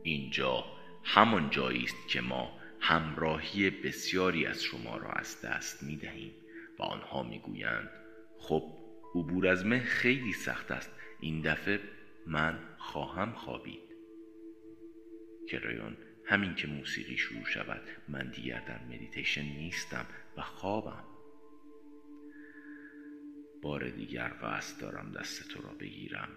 اینجا 0.02 0.64
همان 1.04 1.50
جایی 1.50 1.84
است 1.84 2.08
که 2.08 2.20
ما 2.20 2.58
همراهی 2.80 3.70
بسیاری 3.70 4.46
از 4.46 4.62
شما 4.62 4.96
را 4.96 5.10
از 5.10 5.40
دست 5.42 5.82
می 5.82 5.96
دهیم 5.96 6.32
و 6.78 6.82
آنها 6.82 7.22
می‌گویند 7.22 7.90
خب 8.38 8.62
عبور 9.14 9.46
از 9.48 9.66
مه 9.66 9.80
خیلی 9.80 10.32
سخت 10.32 10.70
است. 10.70 10.90
این 11.20 11.40
دفعه 11.40 11.80
من 12.26 12.58
خواهم 12.78 13.32
خوابید. 13.32 13.96
کرایون 15.48 15.96
همین 16.24 16.54
که 16.54 16.68
موسیقی 16.68 17.16
شروع 17.16 17.44
شود 17.44 17.82
من 18.08 18.30
دیگر 18.30 18.60
در 18.60 18.84
مدیتیشن 18.84 19.42
نیستم 19.42 20.06
و 20.36 20.42
خوابم. 20.42 21.04
بار 23.62 23.90
دیگر 23.90 24.32
قصد 24.42 24.80
دارم 24.80 25.12
دست 25.12 25.48
تو 25.48 25.62
را 25.62 25.74
بگیرم. 25.74 26.28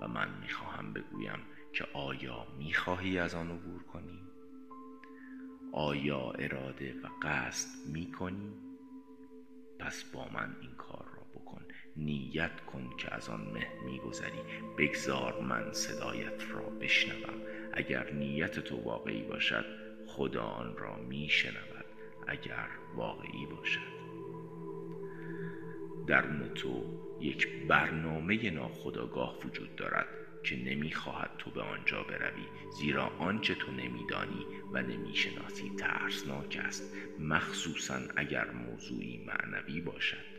و 0.00 0.08
من 0.08 0.40
می‌خواهم 0.40 0.92
بگویم 0.92 1.38
که 1.72 1.84
آیا 1.94 2.46
می‌خواهی 2.58 3.18
از 3.18 3.34
آن 3.34 3.50
عبور 3.50 3.82
کنی؟ 3.82 4.20
آیا 5.72 6.30
اراده 6.30 6.94
و 7.02 7.08
قصد 7.22 7.88
می‌کنی؟ 7.88 8.52
پس 9.78 10.04
با 10.04 10.28
من 10.34 10.56
این 10.60 10.74
کار 10.74 11.06
را 11.16 11.40
بکن 11.40 11.62
نیت 11.96 12.60
کن 12.60 12.90
که 12.98 13.14
از 13.14 13.28
آن 13.28 13.40
مه 13.40 13.66
میگذری 13.84 14.40
بگذار 14.78 15.42
من 15.42 15.72
صدایت 15.72 16.50
را 16.50 16.70
بشنوم 16.70 17.40
اگر 17.72 18.12
نیت 18.12 18.60
تو 18.60 18.76
واقعی 18.76 19.22
باشد 19.22 19.64
خدا 20.06 20.42
آن 20.42 20.76
را 20.76 20.96
میشنود 20.96 21.84
اگر 22.26 22.68
واقعی 22.96 23.46
باشد 23.46 23.96
درون 26.06 26.48
تو 26.54 27.05
یک 27.20 27.66
برنامه 27.68 28.50
ناخداگاه 28.50 29.38
وجود 29.44 29.76
دارد 29.76 30.06
که 30.42 30.56
نمی‌خواهد 30.56 31.30
تو 31.38 31.50
به 31.50 31.62
آنجا 31.62 32.02
بروی 32.02 32.44
زیرا 32.78 33.06
آنچه 33.06 33.54
تو 33.54 33.72
نمیدانی 33.72 34.46
و 34.72 34.82
نمی‌شناسی 34.82 35.72
ترسناک 35.78 36.58
است 36.64 36.94
مخصوصا 37.20 37.98
اگر 38.16 38.50
موضوعی 38.50 39.20
معنوی 39.26 39.80
باشد. 39.80 40.36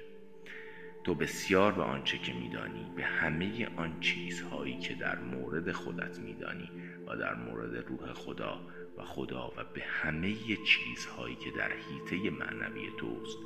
تو 1.03 1.15
بسیار 1.15 1.71
به 1.71 1.83
آنچه 1.83 2.17
که 2.17 2.33
میدانی 2.33 2.91
به 2.95 3.03
همه 3.03 3.67
آن 3.75 3.99
چیزهایی 3.99 4.79
که 4.79 4.93
در 4.93 5.19
مورد 5.19 5.71
خودت 5.71 6.19
میدانی 6.19 6.71
و 7.07 7.17
در 7.17 7.35
مورد 7.35 7.75
روح 7.75 8.13
خدا 8.13 8.61
و 8.97 9.03
خدا 9.05 9.53
و 9.57 9.63
به 9.73 9.83
همه 9.83 10.35
چیزهایی 10.55 11.35
که 11.35 11.51
در 11.51 11.71
حیطه 11.71 12.29
معنوی 12.29 12.91
توست 12.97 13.37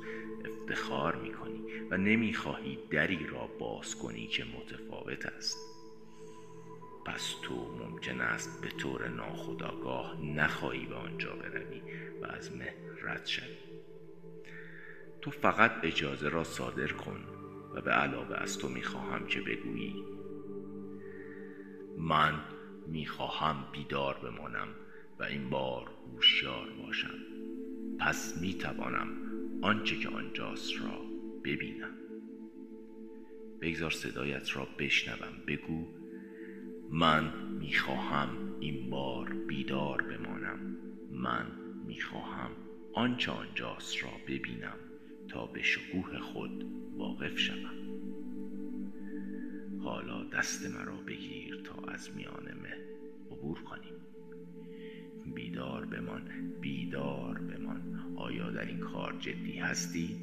افتخار 0.44 1.16
می‌کنی 1.16 1.62
و 1.90 1.96
نمی‌خواهی 1.96 2.78
دری 2.90 3.26
را 3.26 3.46
باز 3.58 3.96
کنی 3.96 4.26
که 4.26 4.44
متفاوت 4.44 5.26
است. 5.26 5.58
پس 7.06 7.34
تو 7.42 7.54
ممکن 7.54 8.20
است 8.20 8.62
به 8.62 8.68
طور 8.68 9.08
ناخداگاه 9.08 10.20
نخواهی 10.24 10.86
به 10.86 10.94
آنجا 10.94 11.36
بروی 11.36 11.82
و 12.22 12.26
از 12.26 12.56
مه 12.56 12.74
رد 13.02 13.26
شوی. 13.26 13.56
تو 15.20 15.30
فقط 15.30 15.72
اجازه 15.82 16.28
را 16.28 16.44
صادر 16.44 16.92
کن 16.92 17.24
و 17.74 17.80
به 17.80 17.90
علاوه 17.90 18.36
از 18.36 18.58
تو 18.58 18.68
می‌خواهم 18.68 19.26
که 19.26 19.40
بگویی 19.40 20.04
من 21.98 22.40
می‌خواهم 22.86 23.64
بیدار 23.72 24.18
بمانم 24.18 24.68
این 25.22 25.50
بار 25.50 25.90
هوشیار 26.06 26.70
باشم. 26.70 27.18
پس 27.98 28.36
می‌توانم 28.40 29.08
آنچه 29.62 29.96
که 29.96 30.08
آنجاست 30.08 30.80
را 30.80 31.04
ببینم. 31.44 31.96
بگذار 33.60 33.90
صدایت 33.90 34.56
را 34.56 34.68
بشنوم. 34.78 35.42
بگو 35.46 35.88
من 36.90 37.32
می‌خواهم 37.58 38.58
این 38.60 38.90
بار 38.90 39.32
بیدار 39.48 40.02
بمانم. 40.02 40.76
من 41.10 41.46
می‌خواهم 41.86 42.50
آنچه 42.94 43.32
آنجاست 43.32 44.02
را 44.02 44.10
ببینم 44.26 44.78
تا 45.28 45.46
به 45.46 45.62
شکوه 45.62 46.18
خود 46.18 46.64
واقف 46.96 47.38
شوم. 47.38 47.82
حالا 49.84 50.24
دست 50.24 50.66
مرا 50.66 50.96
بگیر 50.96 51.62
تا 51.64 51.82
از 51.88 52.16
میان 52.16 52.44
مه 52.62 52.76
عبور 53.30 53.62
کنیم. 53.62 54.11
بیدار 55.34 55.84
بمان 55.84 56.22
بیدار 56.60 57.38
بمان. 57.38 58.14
آیا 58.16 58.50
در 58.50 58.64
این 58.64 58.78
کار 58.78 59.16
جدی 59.20 59.58
هستی؟ 59.58 60.16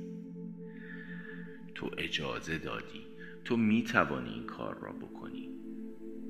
تو 1.75 1.91
اجازه 1.97 2.57
دادی. 2.57 3.05
تو 3.45 3.57
می 3.57 3.83
توانی 3.83 4.29
این 4.29 4.45
کار 4.45 4.77
را 4.79 4.91
بکنی. 4.91 5.49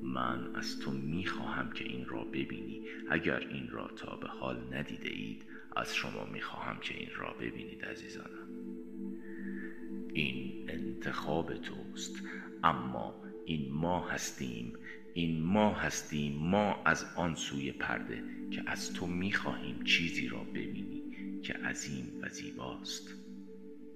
من 0.02 0.56
از 0.56 0.78
تو 0.78 0.90
می 0.90 1.26
خواهم 1.26 1.70
که 1.72 1.84
این 1.84 2.06
را 2.06 2.24
ببینی. 2.24 2.80
اگر 3.10 3.38
این 3.38 3.68
را 3.68 3.88
تا 3.96 4.16
به 4.16 4.28
حال 4.28 4.74
ندیده 4.74 5.08
اید 5.08 5.44
از 5.76 5.94
شما 5.94 6.24
می 6.32 6.40
خواهم 6.40 6.80
که 6.80 6.98
این 6.98 7.10
را 7.16 7.32
ببینید 7.40 7.84
عزیزانم. 7.84 8.48
این 10.12 10.70
انتخاب 10.70 11.54
توست. 11.54 12.22
اما 12.64 13.14
این 13.44 13.72
ما 13.72 14.08
هستیم 14.08 14.72
این 15.14 15.42
ما 15.42 15.74
هستیم 15.74 16.32
ما 16.32 16.82
از 16.84 17.04
آن 17.16 17.34
سوی 17.34 17.72
پرده 17.72 18.22
که 18.50 18.62
از 18.66 18.92
تو 18.92 19.06
می‌خواهیم 19.06 19.84
چیزی 19.84 20.28
را 20.28 20.44
ببینی 20.44 21.02
که 21.42 21.52
عظیم 21.52 22.18
و 22.20 22.28
زیباست. 22.28 23.14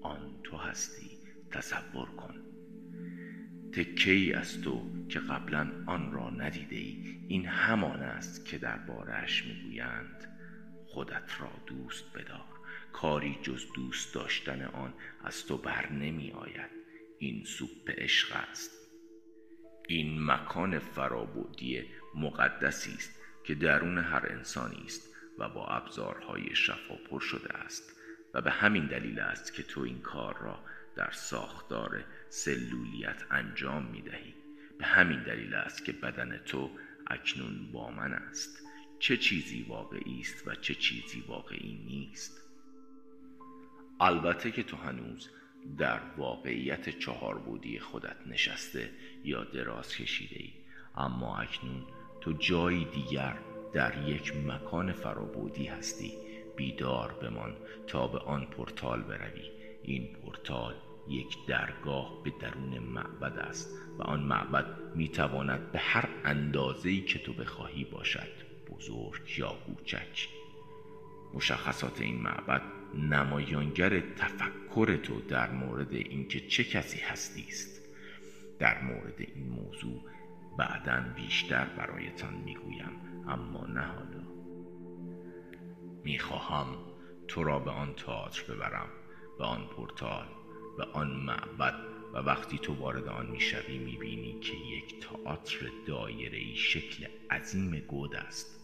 آن 0.02 0.40
تو 0.42 0.56
هستی 0.56 1.10
تصور 1.50 2.08
کن. 2.08 2.34
تکه 3.72 4.10
ای 4.10 4.32
از 4.32 4.60
تو 4.60 5.06
که 5.08 5.18
قبلا 5.18 5.84
آن 5.86 6.12
را 6.12 6.30
ندیده 6.30 6.76
ای 6.76 7.18
این 7.28 7.46
همان 7.46 8.00
است 8.02 8.44
که 8.46 8.58
بارش 8.88 9.44
می‌گویند 9.46 10.28
خودت 10.86 11.40
را 11.40 11.50
دوست 11.66 12.04
بدار. 12.14 12.54
کاری 12.92 13.38
جز 13.42 13.64
دوست 13.74 14.14
داشتن 14.14 14.62
آن 14.62 14.94
از 15.24 15.46
تو 15.46 15.56
بر 15.56 15.92
نمی 15.92 16.30
آید 16.30 16.70
این 17.18 17.44
سوپ 17.44 17.90
عشق 17.90 18.36
است. 18.50 18.83
این 19.88 20.24
مکان 20.24 20.78
فرابودی 20.78 21.84
مقدسی 22.14 22.94
است 22.94 23.20
که 23.44 23.54
درون 23.54 23.98
هر 23.98 24.26
انسانی 24.30 24.82
است 24.84 25.10
و 25.38 25.48
با 25.48 25.66
ابزارهای 25.66 26.54
شفا 26.54 26.94
پر 27.10 27.20
شده 27.20 27.54
است 27.54 27.92
و 28.34 28.40
به 28.40 28.50
همین 28.50 28.86
دلیل 28.86 29.20
است 29.20 29.54
که 29.54 29.62
تو 29.62 29.80
این 29.80 30.00
کار 30.00 30.38
را 30.38 30.58
در 30.96 31.10
ساختار 31.10 32.04
سلولیت 32.28 33.24
انجام 33.30 33.86
می 33.86 34.02
دهی 34.02 34.34
به 34.78 34.84
همین 34.84 35.22
دلیل 35.22 35.54
است 35.54 35.84
که 35.84 35.92
بدن 35.92 36.38
تو 36.38 36.70
اکنون 37.06 37.72
با 37.72 37.90
من 37.90 38.12
است. 38.12 38.62
چه 38.98 39.16
چیزی 39.16 39.62
واقعی 39.68 40.20
است 40.20 40.48
و 40.48 40.54
چه 40.54 40.74
چیزی 40.74 41.24
واقعی 41.28 41.84
نیست؟ 41.86 42.40
البته 44.00 44.50
که 44.50 44.62
تو 44.62 44.76
هنوز 44.76 45.30
در 45.78 46.00
واقعیت 46.16 46.98
چهار 46.98 47.38
بودی 47.38 47.78
خودت 47.78 48.16
نشسته 48.26 48.90
یا 49.24 49.44
دراز 49.44 49.94
کشیده 49.94 50.36
ای 50.42 50.52
اما 50.96 51.38
اکنون 51.38 51.82
تو 52.20 52.32
جایی 52.32 52.84
دیگر 52.84 53.38
در 53.72 54.08
یک 54.08 54.36
مکان 54.36 54.92
فرابودی 54.92 55.66
هستی. 55.66 56.12
بیدار 56.56 57.12
بمان 57.12 57.56
تا 57.86 58.06
به 58.06 58.18
آن 58.18 58.46
پورتال 58.46 59.02
بروی. 59.02 59.50
این 59.82 60.12
پورتال 60.12 60.74
یک 61.08 61.46
درگاه 61.46 62.22
به 62.24 62.32
درون 62.40 62.78
معبد 62.78 63.38
است 63.38 63.78
و 63.98 64.02
آن 64.02 64.20
معبد 64.20 64.66
می‌تواند 64.94 65.72
به 65.72 65.78
هر 65.78 66.08
اندازه‌ای 66.24 67.00
که 67.00 67.18
تو 67.18 67.32
بخواهی 67.32 67.84
باشد. 67.84 68.28
بزرگ 68.70 69.38
یا 69.38 69.52
کوچک. 69.66 70.28
مشخصات 71.34 72.00
این 72.00 72.22
معبد 72.22 72.62
نمایانگر 72.98 74.00
تفکر 74.00 74.96
تو 74.96 75.20
در 75.20 75.50
مورد 75.50 75.92
اینکه 75.92 76.40
چه 76.40 76.64
کسی 76.64 76.98
هستی 76.98 77.44
است 77.48 77.80
در 78.58 78.82
مورد 78.82 79.20
این 79.20 79.48
موضوع 79.48 80.02
بعدا 80.58 81.04
بیشتر 81.16 81.64
برایتان 81.64 82.34
می‌گویم 82.34 82.90
اما 83.28 83.66
نه 83.66 83.80
حالا. 83.80 84.24
می‌خواهم 86.04 86.66
تو 87.28 87.44
را 87.44 87.58
به 87.58 87.70
آن 87.70 87.94
تئاتر 87.94 88.54
ببرم 88.54 88.88
به 89.38 89.44
آن 89.44 89.66
پورتال 89.66 90.26
به 90.76 90.84
آن 90.84 91.10
معبد 91.10 91.74
و 92.14 92.18
وقتی 92.18 92.58
تو 92.58 92.74
وارد 92.74 93.08
آن 93.08 93.26
می‌شوی 93.26 93.78
می‌بینی 93.78 94.40
که 94.40 94.56
یک 94.56 95.00
تئاتر 95.00 95.66
دایره‌ای 95.86 96.56
شکل 96.56 97.06
عظیم 97.30 97.78
گود 97.78 98.16
است. 98.16 98.60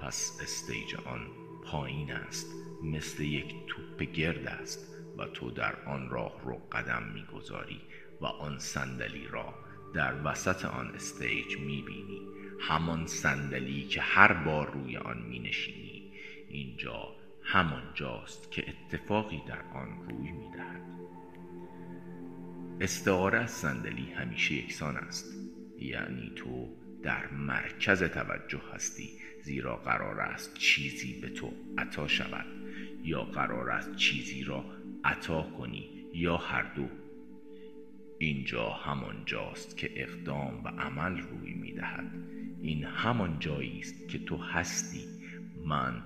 پس 0.00 0.38
stage 0.42 0.94
آن 0.94 1.45
پایین 1.66 2.12
است 2.12 2.54
مثل 2.82 3.22
یک 3.22 3.54
توپ 3.66 4.02
گرد 4.02 4.46
است 4.46 4.96
و 5.18 5.26
تو 5.26 5.50
در 5.50 5.84
آن 5.84 6.10
راه 6.10 6.40
رو 6.44 6.54
قدم 6.72 7.02
می‌گذاری 7.14 7.80
و 8.20 8.26
آن 8.26 8.58
صندلی 8.58 9.28
را 9.28 9.54
در 9.94 10.14
وسط 10.24 10.64
آن 10.64 10.94
stage 10.94 11.58
می‌بینی. 11.58 12.20
همان 12.60 13.06
صندلی 13.06 13.82
که 13.82 14.00
هر 14.00 14.32
بار 14.32 14.72
روی 14.72 14.96
آن 14.96 15.22
مینشینی 15.22 16.12
اینجا 16.48 17.16
همان 17.42 17.82
جاست 17.94 18.52
که 18.52 18.64
اتفاقی 18.68 19.42
در 19.48 19.62
آن 19.74 20.08
روی 20.08 20.32
می‌دهد. 20.32 20.82
استعاره 22.80 23.38
از 23.38 23.50
صندلی 23.50 24.12
همیشه 24.12 24.54
یکسان 24.54 24.96
است. 24.96 25.34
یعنی 25.78 26.32
تو 26.36 26.76
در 27.02 27.30
مرکز 27.30 28.02
توجه 28.02 28.62
هستی. 28.74 29.25
زیرا 29.46 29.76
قرار 29.76 30.20
است 30.20 30.54
چیزی 30.54 31.20
به 31.20 31.28
تو 31.28 31.52
عطا 31.78 32.08
شود 32.08 32.46
یا 33.04 33.22
قرار 33.22 33.70
است 33.70 33.96
چیزی 33.96 34.44
را 34.44 34.64
عطا 35.04 35.42
کنی 35.42 35.90
یا 36.14 36.36
هر 36.36 36.74
دو. 36.74 36.88
اینجا 38.18 38.70
همان 38.70 39.22
جاست 39.26 39.76
که 39.76 39.90
اقدام 40.02 40.64
و 40.64 40.68
عمل 40.68 41.18
روی 41.18 41.54
می 41.54 41.72
دهد 41.72 42.10
این 42.60 42.84
همان 42.84 43.38
جایی 43.38 43.78
است 43.78 44.08
که 44.08 44.18
تو 44.18 44.36
هستی. 44.36 45.04
من 45.64 46.02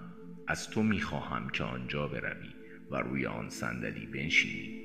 از 0.46 0.70
تو 0.70 0.82
می 0.82 1.00
خواهم 1.00 1.48
که 1.48 1.64
آنجا 1.64 2.08
بروی 2.08 2.50
و 2.90 2.96
روی 2.96 3.26
آن 3.26 3.50
صندلی 3.50 4.06
بنشینی. 4.06 4.80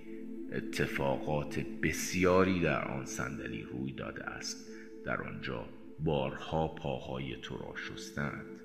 اتفاقات 0.51 1.59
بسیاری 1.59 2.59
در 2.59 2.87
آن 2.87 3.05
صندلی 3.05 3.61
روی 3.61 3.91
داده 3.91 4.23
است. 4.23 4.71
در 5.05 5.21
آنجا 5.21 5.69
بارها 5.99 6.67
پاهای 6.67 7.35
تو 7.35 7.57
را 7.57 7.75
شستند. 7.75 8.61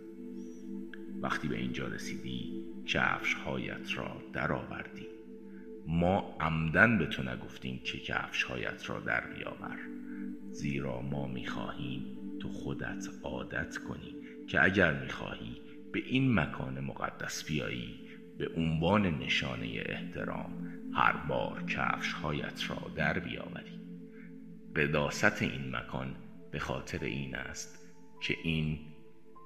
وقتی 1.22 1.49
به 1.49 1.57
اینجا 1.57 1.89
رسیدی 1.89 2.64
کفش 2.87 3.35
هایت 3.35 3.99
را 3.99 4.16
درآوردی. 4.33 5.07
ما 5.87 6.37
عمدن 6.41 6.99
به 6.99 7.07
تو 7.07 7.22
نگفتیم 7.22 7.81
که 7.85 7.99
کفش 7.99 8.43
هایت 8.43 8.91
را 8.91 9.01
در 9.01 9.20
بیاور. 9.35 9.78
زیرا 10.51 11.03
ما 11.03 11.26
می‌خواهیم 11.26 12.16
تو 12.41 12.49
خودت 12.49 13.07
عادت 13.22 13.78
کنی 13.78 14.14
که 14.49 14.64
اگر 14.64 15.01
می‌خواهی 15.01 15.57
به 15.93 16.03
این 16.07 16.35
مکان 16.35 16.81
مقدس 16.81 17.45
بیایی 17.45 17.95
به 18.39 18.49
عنوان 18.57 19.07
نشانه 19.07 19.83
احترام 19.87 20.68
هر 20.95 21.26
بار 21.28 21.62
کفش 21.62 22.12
هایت 22.12 22.70
را 22.70 22.91
در 22.97 23.18
بیاوری. 23.18 23.81
قداست 24.76 25.43
این 25.43 25.76
مکان 25.76 26.14
به 26.51 26.59
خاطر 26.59 27.05
این 27.05 27.35
است 27.35 27.79
که 28.21 28.37
این 28.43 28.79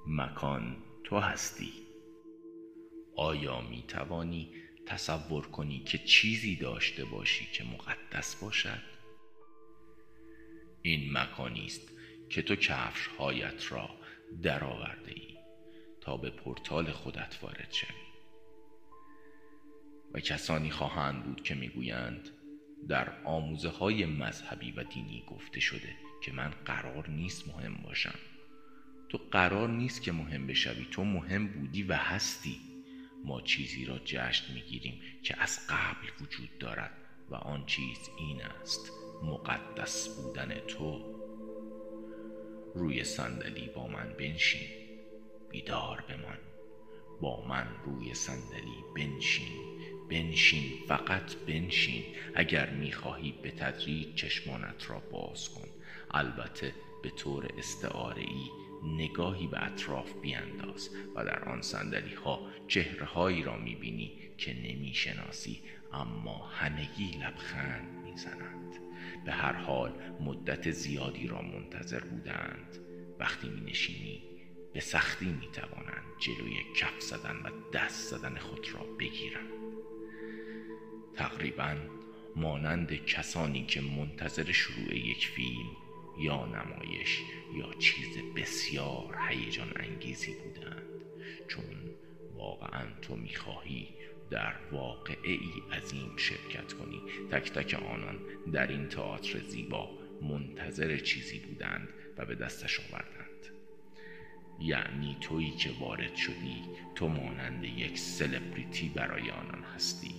مکان 0.07 0.77
تو 1.03 1.19
هستی. 1.19 1.73
آیا 3.15 3.61
می 3.61 3.83
توانی 3.87 4.53
تصور 4.85 5.47
کنی 5.47 5.79
که 5.79 5.97
چیزی 5.97 6.55
داشته 6.55 7.05
باشی 7.05 7.45
که 7.45 7.63
مقدس 7.63 8.35
باشد؟ 8.35 8.81
این 10.81 11.17
مکانی 11.17 11.65
است 11.65 11.91
که 12.29 12.41
تو 12.41 12.55
کفش 12.55 13.07
هایت 13.07 13.71
را 13.71 13.89
درآورده 14.41 15.11
ای 15.11 15.37
تا 16.01 16.17
به 16.17 16.29
پورتال 16.29 16.91
خودت 16.91 17.39
وارد 17.41 17.71
شوی. 17.71 17.95
و 20.13 20.19
کسانی 20.19 20.69
خواهند 20.69 21.23
بود 21.23 21.43
که 21.43 21.55
می‌گویند 21.55 22.29
در 22.87 23.23
آموزه 23.23 23.69
های 23.69 24.05
مذهبی 24.05 24.71
و 24.71 24.83
دینی 24.83 25.23
گفته 25.27 25.59
شده 25.59 26.04
که 26.25 26.31
من 26.31 26.53
قرار 26.65 27.09
نیست 27.09 27.47
مهم 27.47 27.73
باشم. 27.83 28.19
تو 29.09 29.19
قرار 29.31 29.69
نیست 29.69 30.01
که 30.01 30.11
مهم 30.11 30.47
بشوی. 30.47 30.87
تو 30.91 31.03
مهم 31.03 31.47
بودی 31.47 31.83
و 31.83 31.93
هستی. 31.93 32.59
ما 33.25 33.41
چیزی 33.41 33.85
را 33.85 33.99
جشن 34.05 34.53
می‌گیریم 34.53 35.01
که 35.23 35.41
از 35.41 35.59
قبل 35.69 36.07
وجود 36.21 36.57
دارد 36.59 36.91
و 37.29 37.35
آن 37.35 37.65
چیز 37.65 37.97
این 38.19 38.41
است 38.41 38.91
مقدس 39.23 40.07
بودن 40.07 40.59
تو. 40.67 41.15
روی 42.75 43.03
صندلی 43.03 43.69
با 43.75 43.87
من 43.87 44.15
بنشین. 44.19 44.67
بیدار 45.49 46.03
بمان. 46.09 46.37
با 47.21 47.47
من 47.47 47.67
روی 47.85 48.13
صندلی 48.13 48.83
بنشین. 48.95 49.47
بنشین 50.09 50.71
فقط 50.87 51.35
بنشین. 51.35 52.03
اگر 52.35 52.69
می‌خواهی 52.69 53.31
به 53.43 53.51
تدریج 53.51 54.15
چشمانت 54.15 54.89
را 54.89 54.99
باز 54.99 55.49
کن. 55.49 55.74
البته 56.15 56.73
به 57.03 57.09
طور 57.09 57.47
استعاره 57.57 58.21
ای 58.21 58.49
نگاهی 58.83 59.47
به 59.47 59.65
اطراف 59.65 60.13
بیانداز 60.13 60.89
و 61.15 61.25
در 61.25 61.49
آن 61.49 61.61
سندلی 61.61 62.13
ها 62.13 62.47
چهره 62.67 63.05
هایی 63.05 63.43
را 63.43 63.57
می‌بینی 63.57 64.11
که 64.37 64.53
نمی‌شناسی 64.53 65.61
اما 65.93 66.45
همگی 66.45 67.11
لبخند 67.11 68.03
می‌زنند. 68.03 68.75
به 69.25 69.31
هر 69.31 69.53
حال 69.53 69.93
مدت 70.21 70.71
زیادی 70.71 71.27
را 71.27 71.41
منتظر 71.41 71.99
بودند. 71.99 72.77
وقتی 73.19 73.49
می 73.49 73.61
نشینی 73.61 74.23
به 74.73 74.79
سختی 74.79 75.25
می 75.25 75.47
توانند 75.53 76.03
جلوی 76.19 76.57
کف 76.75 76.99
زدن 77.01 77.35
و 77.35 77.49
دست 77.73 78.17
زدن 78.17 78.35
خود 78.35 78.67
را 78.73 78.83
بگیرند. 78.99 79.51
تقریبا 81.15 81.75
مانند 82.35 83.05
کسانی 83.05 83.65
که 83.65 83.81
منتظر 83.81 84.51
شروع 84.51 84.95
یک 84.95 85.27
فیلم 85.27 85.84
یا 86.19 86.45
نمایش 86.45 87.21
یا 87.55 87.73
چیز 87.73 88.17
بسیار 88.35 89.17
هیجان 89.29 89.73
انگیزی 89.75 90.33
بودند. 90.33 90.83
چون 91.47 91.63
واقعا 92.35 92.87
تو 93.01 93.15
می‌خواهی 93.15 93.87
در 94.29 94.53
واقعه 94.71 95.31
ای 95.31 95.77
عظیم 95.77 96.17
شرکت 96.17 96.73
کنی. 96.73 97.01
تک 97.31 97.51
تک 97.51 97.73
آنان 97.73 98.19
در 98.53 98.67
این 98.67 98.87
تئاتر 98.87 99.39
زیبا 99.39 99.89
منتظر 100.21 100.97
چیزی 100.97 101.39
بودند 101.39 101.89
و 102.17 102.25
به 102.25 102.35
دستش 102.35 102.79
آوردند. 102.79 103.25
یعنی 104.59 105.17
تویی 105.21 105.51
که 105.51 105.71
وارد 105.79 106.15
شدی 106.15 106.61
تو 106.95 107.07
مانند 107.07 107.63
یک 107.63 107.97
سلبریتی 107.97 108.89
برای 108.89 109.31
آنان 109.31 109.63
هستی. 109.63 110.15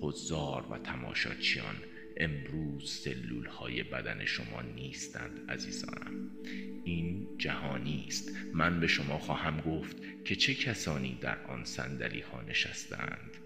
حضار 0.00 0.66
و 0.70 0.78
تماشاچیان 0.78 1.76
امروز 2.16 2.90
سلول 2.90 3.46
های 3.46 3.82
بدن 3.82 4.24
شما 4.24 4.62
نیستند 4.62 5.50
عزیزانم. 5.50 6.30
این 6.84 7.28
جهانی 7.38 8.04
است. 8.08 8.30
من 8.52 8.80
به 8.80 8.86
شما 8.86 9.18
خواهم 9.18 9.60
گفت 9.60 9.96
که 10.24 10.36
چه 10.36 10.54
کسانی 10.54 11.18
در 11.20 11.46
آن 11.46 11.64
صندلی 11.64 12.20
ها 12.20 12.42
نشستند. 12.42 13.36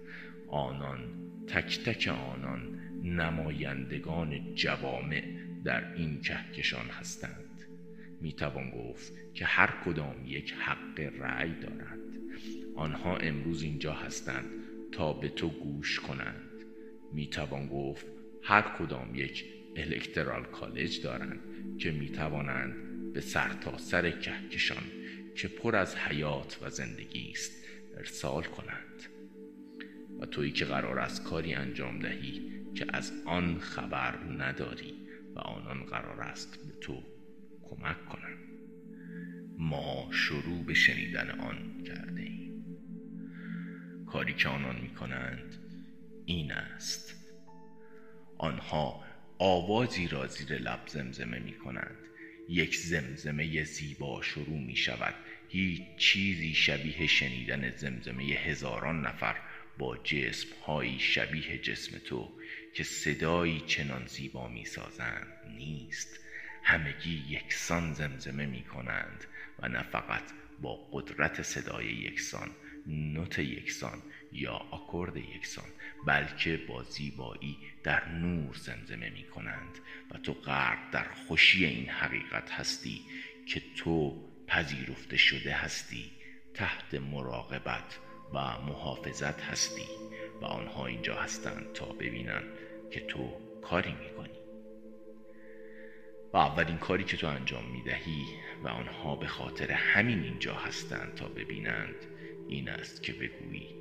آنان 0.48 0.98
تک 1.46 1.84
تک 1.84 2.08
آنان 2.08 2.80
نمایندگان 3.02 4.54
جوامع 4.54 5.22
در 5.64 5.94
این 5.94 6.20
کهکشان 6.20 6.86
هستند. 6.86 7.64
می 8.20 8.32
توان 8.32 8.70
گفت 8.70 9.12
که 9.34 9.44
هر 9.44 9.74
کدام 9.84 10.14
یک 10.26 10.52
حق 10.52 11.00
رأی 11.00 11.54
دارند. 11.54 12.18
آنها 12.76 13.16
امروز 13.16 13.62
اینجا 13.62 13.92
هستند 13.92 14.46
تا 14.92 15.12
به 15.12 15.28
تو 15.28 15.48
گوش 15.48 16.00
کنند. 16.00 16.50
می 17.12 17.26
توان 17.26 17.68
گفت 17.68 18.19
هر 18.42 18.62
کدام 18.78 19.14
یک 19.14 19.44
الکترال 19.76 20.44
کالج 20.44 21.02
دارند 21.02 21.40
که 21.78 21.90
می 21.90 22.08
توانند 22.08 22.74
به 23.12 23.20
تا 23.60 23.78
سر 23.78 24.10
کهکشان 24.10 24.82
که 25.36 25.48
پر 25.48 25.76
از 25.76 25.96
حیات 25.96 26.58
و 26.62 26.70
زندگی 26.70 27.30
است 27.30 27.52
ارسال 27.96 28.42
کنند. 28.42 29.02
و 30.20 30.26
تویی 30.26 30.52
که 30.52 30.64
قرار 30.64 30.98
است 30.98 31.24
کاری 31.24 31.54
انجام 31.54 31.98
دهی 31.98 32.52
که 32.74 32.86
از 32.92 33.12
آن 33.26 33.58
خبر 33.58 34.18
نداری 34.38 34.94
و 35.34 35.38
آنان 35.38 35.84
قرار 35.84 36.20
است 36.20 36.66
به 36.66 36.72
تو 36.80 37.02
کمک 37.62 38.04
کنند. 38.04 38.38
ما 39.58 40.08
شروع 40.12 40.64
به 40.64 40.74
شنیدن 40.74 41.30
آن 41.30 41.82
کرده 41.86 42.20
ایم 42.20 42.40
کاری 44.06 44.34
که 44.34 44.48
آنان 44.48 44.80
می 44.80 44.94
کنند 44.94 45.56
این 46.26 46.52
است 46.52 47.19
آنها 48.40 49.04
آوازی 49.38 50.08
را 50.08 50.26
زیر 50.26 50.58
لب 50.58 50.80
زمزمه 50.86 51.38
می 51.38 51.52
کنند 51.52 51.98
یک 52.48 52.76
زمزمه 52.76 53.64
زیبا 53.64 54.22
شروع 54.22 54.58
می 54.58 54.76
شود 54.76 55.14
هیچ 55.48 55.82
چیزی 55.96 56.54
شبیه 56.54 57.06
شنیدن 57.06 57.70
زمزمه 57.70 58.22
هزاران 58.22 59.06
نفر 59.06 59.36
با 59.78 59.96
جسم 59.96 60.48
هایی 60.66 60.98
شبیه 60.98 61.58
جسم 61.58 61.98
تو 61.98 62.32
که 62.74 62.84
صدایی 62.84 63.60
چنان 63.60 64.06
زیبا 64.06 64.48
می 64.48 64.64
سازند 64.64 65.26
نیست. 65.56 66.20
همگی 66.62 67.24
یکسان 67.28 67.94
زمزمه 67.94 68.46
می 68.46 68.62
کنند 68.62 69.24
و 69.58 69.68
نه 69.68 69.82
فقط 69.82 70.22
با 70.62 70.88
قدرت 70.92 71.42
صدای 71.42 71.86
یکسان 71.86 72.50
نوت 72.86 73.38
یکسان 73.38 74.02
یا 74.32 74.52
آکورد 74.52 75.16
یکسان 75.16 75.68
بلکه 76.06 76.56
با 76.56 76.82
زیبایی 76.82 77.58
در 77.82 78.08
نور 78.08 78.54
زمزمه 78.54 79.10
می 79.10 79.24
کنند. 79.24 79.78
و 80.10 80.18
تو 80.18 80.32
غرق 80.32 80.90
در 80.92 81.06
خوشی 81.26 81.64
این 81.64 81.88
حقیقت 81.88 82.50
هستی 82.50 83.00
که 83.46 83.62
تو 83.76 84.24
پذیرفته 84.46 85.16
شده 85.16 85.52
هستی 85.52 86.10
تحت 86.54 86.94
مراقبت 86.94 87.98
و 88.34 88.38
محافظت 88.38 89.40
هستی. 89.42 89.86
و 90.40 90.44
آنها 90.44 90.86
اینجا 90.86 91.14
هستند 91.14 91.72
تا 91.72 91.86
ببینند 91.86 92.44
که 92.90 93.00
تو 93.00 93.32
کاری 93.62 93.92
می‌کنی 93.92 94.38
و 96.32 96.36
اولین 96.36 96.78
کاری 96.78 97.04
که 97.04 97.16
تو 97.16 97.26
انجام 97.26 97.64
می‌دهی 97.70 98.24
و 98.64 98.68
آنها 98.68 99.16
به 99.16 99.26
خاطر 99.26 99.72
همین 99.72 100.22
اینجا 100.22 100.54
هستند 100.54 101.14
تا 101.14 101.28
ببینند 101.28 101.94
این 102.48 102.68
است 102.68 103.02
که 103.02 103.12
بگویی 103.12 103.79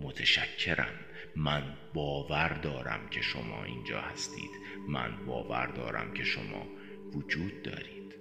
متشکرم. 0.00 0.94
من 1.36 1.76
باور 1.94 2.48
دارم 2.48 3.08
که 3.10 3.20
شما 3.20 3.64
اینجا 3.64 4.00
هستید. 4.00 4.50
من 4.88 5.26
باور 5.26 5.66
دارم 5.66 6.14
که 6.14 6.24
شما 6.24 6.66
وجود 7.12 7.62
دارید. 7.62 8.14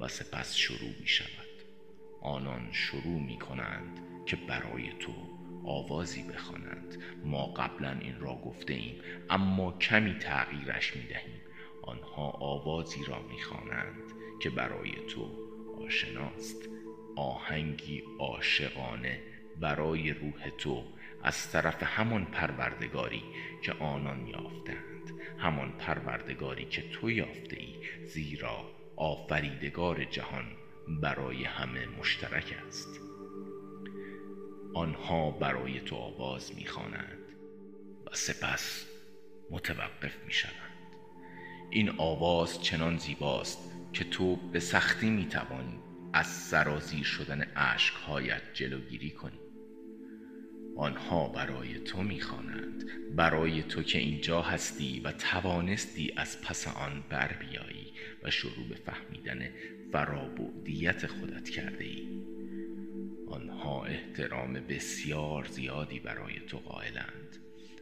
و 0.00 0.08
سپس 0.08 0.56
شروع 0.56 0.90
می 1.00 1.06
شود. 1.06 1.28
آنان 2.22 2.72
شروع 2.72 3.20
می 3.20 3.38
کنند 3.38 4.00
که 4.26 4.36
برای 4.36 4.92
تو 5.00 5.12
آوازی 5.64 6.22
بخوانند. 6.22 7.02
ما 7.24 7.46
قبلا 7.46 7.98
این 8.00 8.20
را 8.20 8.34
گفته 8.34 8.74
ایم 8.74 9.00
اما 9.30 9.72
کمی 9.78 10.14
تغییرش 10.14 10.96
می 10.96 11.02
دهیم. 11.02 11.40
آنها 11.82 12.30
آوازی 12.30 13.04
را 13.04 13.22
می 13.22 13.42
خوانند 13.42 14.12
که 14.40 14.50
برای 14.50 14.92
تو 15.08 15.30
آشناست. 15.84 16.68
آهنگی 17.16 18.02
عاشقانه 18.18 19.31
برای 19.60 20.12
روح 20.12 20.48
تو 20.58 20.84
از 21.22 21.50
طرف 21.50 21.82
همان 21.82 22.24
پروردگاری 22.24 23.22
که 23.62 23.72
آنان 23.72 24.26
یافتند 24.26 25.20
همان 25.38 25.72
پروردگاری 25.72 26.64
که 26.64 26.82
تو 26.82 27.10
یافته 27.10 27.56
ای 27.60 27.74
زیرا 28.06 28.70
آفریدگار 28.96 30.04
جهان 30.04 30.44
برای 31.02 31.44
همه 31.44 31.86
مشترک 31.86 32.56
است. 32.68 33.00
آنها 34.74 35.30
برای 35.30 35.80
تو 35.80 35.96
آواز 35.96 36.56
می‌خوانند 36.56 37.18
و 38.06 38.14
سپس 38.14 38.86
متوقف 39.50 40.24
می‌شوند. 40.26 40.72
این 41.70 41.90
آواز 41.98 42.62
چنان 42.62 42.98
زیباست 42.98 43.58
که 43.92 44.04
تو 44.04 44.36
به 44.36 44.60
سختی 44.60 45.10
می‌توانی 45.10 45.78
از 46.12 46.26
سرازیر 46.26 47.04
شدن 47.04 47.40
عشقهایت 47.40 48.42
جلوگیری 48.54 49.10
کنی. 49.10 49.38
آنها 50.76 51.28
برای 51.28 51.78
تو 51.78 52.02
می‌خوانند 52.02 52.84
برای 53.16 53.62
تو 53.62 53.82
که 53.82 53.98
اینجا 53.98 54.42
هستی 54.42 55.00
و 55.00 55.12
توانستی 55.12 56.12
از 56.16 56.42
پس 56.42 56.68
آن 56.68 57.04
بر 57.10 57.32
بیایی 57.32 57.92
و 58.22 58.30
شروع 58.30 58.68
به 58.68 58.74
فهمیدن 58.74 59.48
فرابودیت 59.92 61.06
خودت 61.06 61.48
کرده 61.48 61.84
ای 61.84 62.22
آنها 63.28 63.84
احترام 63.84 64.52
بسیار 64.52 65.44
زیادی 65.44 66.00
برای 66.00 66.40
تو 66.40 66.58
قائلند 66.58 67.36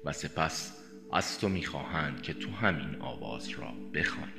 و 0.04 0.12
سپس 0.12 0.84
از 1.12 1.40
تو 1.40 1.48
می‌خواهند 1.48 2.22
که 2.22 2.32
تو 2.32 2.50
همین 2.50 2.96
آواز 3.00 3.48
را 3.48 3.72
بخوانی. 3.94 4.32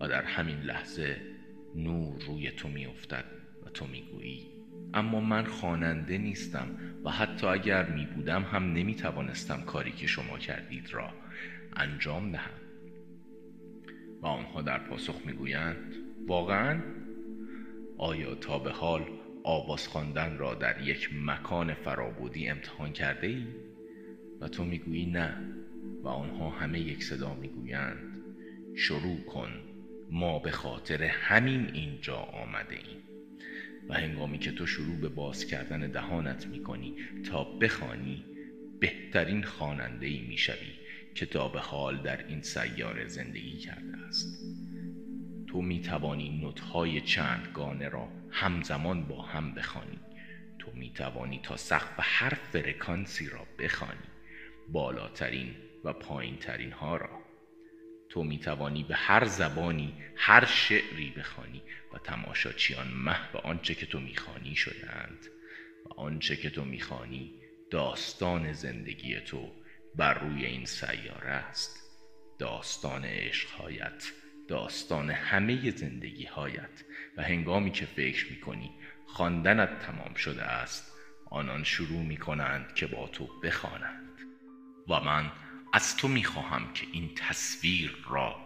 و 0.00 0.08
در 0.08 0.22
همین 0.22 0.60
لحظه 0.60 1.29
نور 1.74 2.22
روی 2.26 2.50
تو 2.50 2.68
میافتد 2.68 3.24
و 3.66 3.70
تو 3.70 3.86
می‌گویی 3.86 4.46
اما 4.94 5.20
من 5.20 5.44
خواننده 5.44 6.18
نیستم 6.18 6.68
و 7.04 7.10
حتی 7.10 7.46
اگر 7.46 7.90
می 7.90 8.06
بودم 8.06 8.42
هم 8.42 8.72
نمی 8.72 8.94
توانستم 8.94 9.62
کاری 9.62 9.92
که 9.92 10.06
شما 10.06 10.38
کردید 10.38 10.94
را 10.94 11.10
انجام 11.76 12.32
دهم. 12.32 12.60
و 14.22 14.26
آنها 14.26 14.62
در 14.62 14.78
پاسخ 14.78 15.26
می‌گویند 15.26 15.94
واقعا؟ 16.26 16.82
آیا 17.98 18.34
تا 18.34 18.58
به 18.58 18.70
حال 18.70 19.04
آواز 19.44 19.88
خواندن 19.88 20.38
را 20.38 20.54
در 20.54 20.82
یک 20.82 21.10
مکان 21.26 21.74
فرابودی 21.74 22.48
امتحان 22.48 22.92
کرده 22.92 23.26
ای؟ 23.26 23.46
و 24.40 24.48
تو 24.48 24.64
می‌گویی 24.64 25.06
نه. 25.06 25.36
و 26.02 26.08
آنها 26.08 26.50
همه 26.50 26.80
یک 26.80 27.04
صدا 27.04 27.34
می‌گویند 27.34 28.22
شروع 28.76 29.20
کن. 29.24 29.50
ما 30.10 30.38
به 30.38 30.50
خاطر 30.50 31.02
همین 31.02 31.70
اینجا 31.74 32.16
آمده 32.16 32.74
ایم 32.74 33.02
و 33.88 33.94
هنگامی 33.94 34.38
که 34.38 34.52
تو 34.52 34.66
شروع 34.66 34.96
به 34.96 35.08
باز 35.08 35.46
کردن 35.46 35.90
دهانت 35.90 36.46
می‌کنی 36.46 36.96
تا 37.30 37.44
بخوانی 37.44 38.24
بهترین 38.80 39.42
خواننده 39.42 40.06
ای 40.06 40.20
می‌شوی 40.20 40.72
که 41.14 41.26
تا 41.26 41.48
به 41.48 41.60
حال 41.60 42.02
در 42.02 42.26
این 42.26 42.42
سیاره 42.42 43.08
زندگی 43.08 43.58
کرده 43.58 43.96
است. 44.08 44.38
تو 45.46 45.62
می 45.62 45.80
توانی 45.80 46.54
چند 47.06 47.48
گانه 47.54 47.88
را 47.88 48.08
همزمان 48.30 49.04
با 49.04 49.22
هم 49.22 49.54
بخوانی. 49.54 49.98
تو 50.58 50.70
می 50.74 50.90
توانی 50.90 51.40
تا 51.42 51.56
سقف 51.56 51.94
هر 51.98 52.34
فرکانسی 52.34 53.28
را 53.28 53.46
بخوانی. 53.58 54.08
بالاترین 54.68 55.54
و 55.84 55.92
پایینترین 55.92 56.72
ها 56.72 56.96
را. 56.96 57.19
تو 58.10 58.22
می 58.22 58.38
توانی 58.38 58.84
به 58.84 58.96
هر 58.96 59.24
زبانی 59.24 59.94
هر 60.16 60.44
شعری 60.44 61.10
بخوانی 61.16 61.62
و 61.92 61.98
تماشاچیان 61.98 63.04
به 63.32 63.38
آنچه 63.38 63.74
که 63.74 63.86
تو 63.86 64.00
می‌خوانی 64.00 64.56
شدند 64.56 65.26
و 65.84 66.00
آنچه 66.00 66.36
که 66.36 66.50
تو 66.50 66.64
می‌خوانی 66.64 67.34
داستان 67.70 68.52
زندگی 68.52 69.20
تو 69.20 69.52
بر 69.94 70.18
روی 70.18 70.46
این 70.46 70.64
سیاره 70.64 71.30
است. 71.30 71.80
داستان 72.38 73.04
عشقهایت 73.04 74.12
داستان 74.48 75.10
همه 75.10 75.70
زندگی 75.70 76.24
هایت 76.24 76.84
و 77.16 77.22
هنگامی 77.22 77.70
که 77.70 77.86
فکر 77.86 78.30
می‌کنی 78.30 78.70
خواندنت 79.06 79.78
تمام 79.78 80.14
شده 80.14 80.42
است 80.42 80.92
آنان 81.30 81.64
شروع 81.64 82.02
می 82.02 82.16
کنند 82.16 82.74
که 82.74 82.86
با 82.86 83.08
تو 83.08 83.40
بخوانند. 83.42 84.18
و 84.88 85.00
من 85.00 85.32
از 85.72 85.96
تو 85.96 86.08
می‌خواهم 86.08 86.72
که 86.72 86.86
این 86.92 87.10
تصویر 87.14 87.96
را 88.10 88.36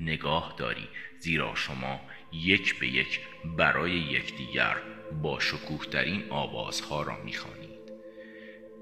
نگاه 0.00 0.54
داری 0.58 0.88
زیرا 1.18 1.54
شما 1.54 2.00
یک 2.32 2.78
به 2.78 2.88
یک 2.88 3.20
برای 3.56 3.92
یکدیگر 3.92 4.76
با 5.22 5.40
شکوهترین 5.40 6.30
آوازها 6.30 7.02
را 7.02 7.22
می‌خوانید. 7.24 7.92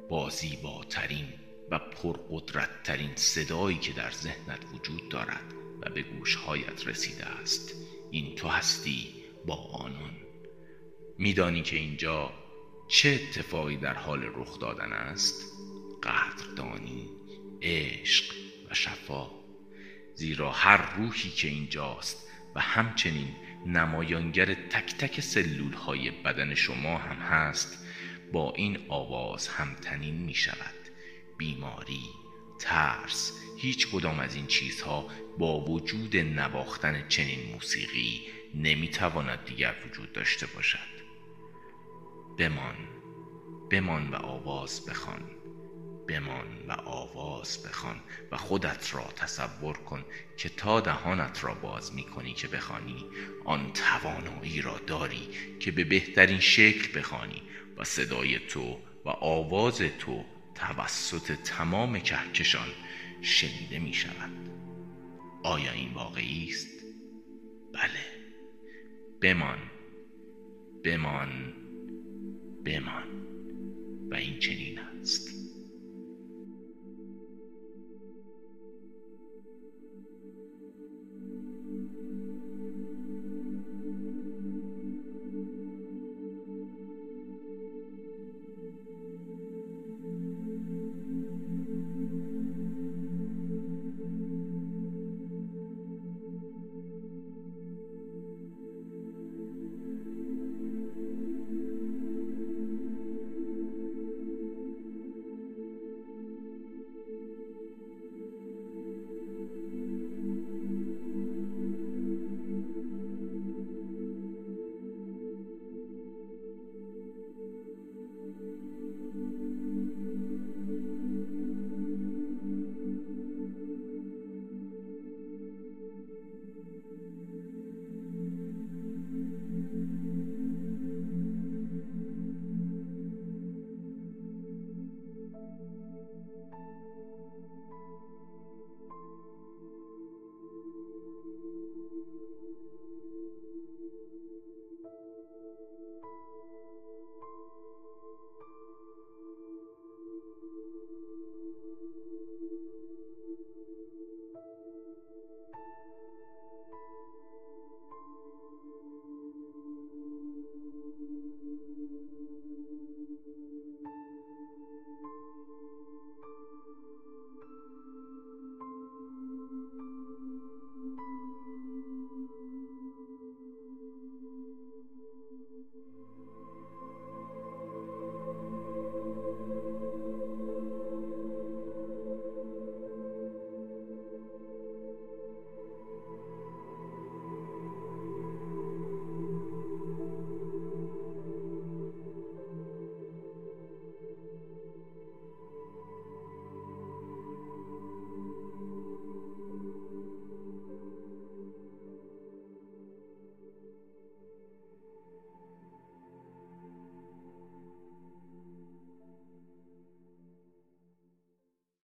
با 0.09 0.29
زیباترین 0.29 1.29
و 1.71 1.79
پرقدرتترین 1.79 3.17
صدایی 3.17 3.79
که 3.79 3.93
در 3.93 4.11
ذهنت 4.11 4.65
وجود 4.73 5.09
دارد 5.09 5.55
و 5.81 5.91
به 5.91 6.03
گوشهایت 6.03 6.87
رسیده 6.87 7.27
است 7.27 7.75
این 8.11 8.35
تو 8.35 8.49
هستی 8.49 9.15
با 9.47 9.55
آنان. 9.55 10.17
میدانی 11.19 11.63
که 11.63 11.77
اینجا 11.77 12.33
چه 12.89 13.09
اتفاقی 13.09 13.77
در 13.77 13.95
حال 13.95 14.23
رخ 14.35 14.59
دادن 14.59 14.93
است؟ 14.93 15.53
قدردانی 16.03 17.20
عشق 17.63 18.35
و 18.71 18.75
شفا 18.75 19.31
زیرا 20.15 20.53
هر 20.53 20.97
روحی 20.97 21.31
که 21.31 21.49
اینجاست 21.49 22.29
و 22.55 22.61
همچنین 22.61 23.37
نمایانگر 23.67 24.55
تک 24.55 24.95
تک 24.95 25.21
سلول 25.21 25.73
های 25.73 26.11
بدن 26.11 26.55
شما 26.55 26.99
هم 26.99 27.17
هست 27.17 27.87
با 28.33 28.53
این 28.53 28.79
آواز 28.89 29.49
همتنین 29.49 30.15
می 30.15 30.35
شود 30.35 30.75
بیماری 31.39 32.03
ترس 32.59 33.33
هیچ 33.59 33.89
کدام 33.89 34.21
از 34.21 34.35
این 34.35 34.47
چیزها 34.47 35.09
با 35.39 35.61
وجود 35.61 36.17
نواختن 36.17 37.09
چنین 37.09 37.53
موسیقی 37.53 38.21
نمی‌تواند 38.55 39.45
دیگر 39.45 39.75
وجود 39.87 40.13
داشته 40.13 40.47
باشد. 40.47 41.01
بمان 42.39 42.77
بمان 43.71 44.11
و 44.11 44.15
آواز 44.15 44.87
بخوان. 44.87 45.39
بمان 46.11 46.47
و 46.69 46.73
آواز 46.73 47.63
بخوان 47.63 48.01
و 48.33 48.37
خودت 48.37 48.95
را 48.95 49.09
تصور 49.17 49.77
کن 49.77 50.05
که 50.37 50.49
تا 50.49 50.81
دهانت 50.81 51.45
را 51.45 51.55
باز 51.55 51.95
می 51.95 52.05
کنی 52.05 52.33
که 52.33 52.49
بخوانی 52.49 53.05
آن 53.45 53.73
توانایی 53.73 54.63
را 54.63 54.79
داری 54.79 55.29
که 55.61 55.71
به 55.71 55.85
بهترین 55.85 56.41
شکل 56.41 56.99
بخوانی 56.99 57.43
و 57.77 57.85
صدای 57.85 58.39
تو 58.39 58.79
و 59.05 59.09
آواز 59.09 59.79
تو 59.79 60.25
توسط 60.55 61.33
تمام 61.33 61.99
کهکشان 61.99 62.69
شنیده 63.23 63.79
می 63.79 63.95
شود 63.95 64.51
آیا 65.43 65.73
این 65.73 65.93
واقعی 65.93 66.49
است؟ 66.49 66.85
بله. 67.73 68.01
بمان 69.21 69.59
بمان 70.85 71.55
بمان 72.65 73.05
و 74.11 74.15
این 74.15 74.39
چنین 74.39 74.79
است. 74.79 75.39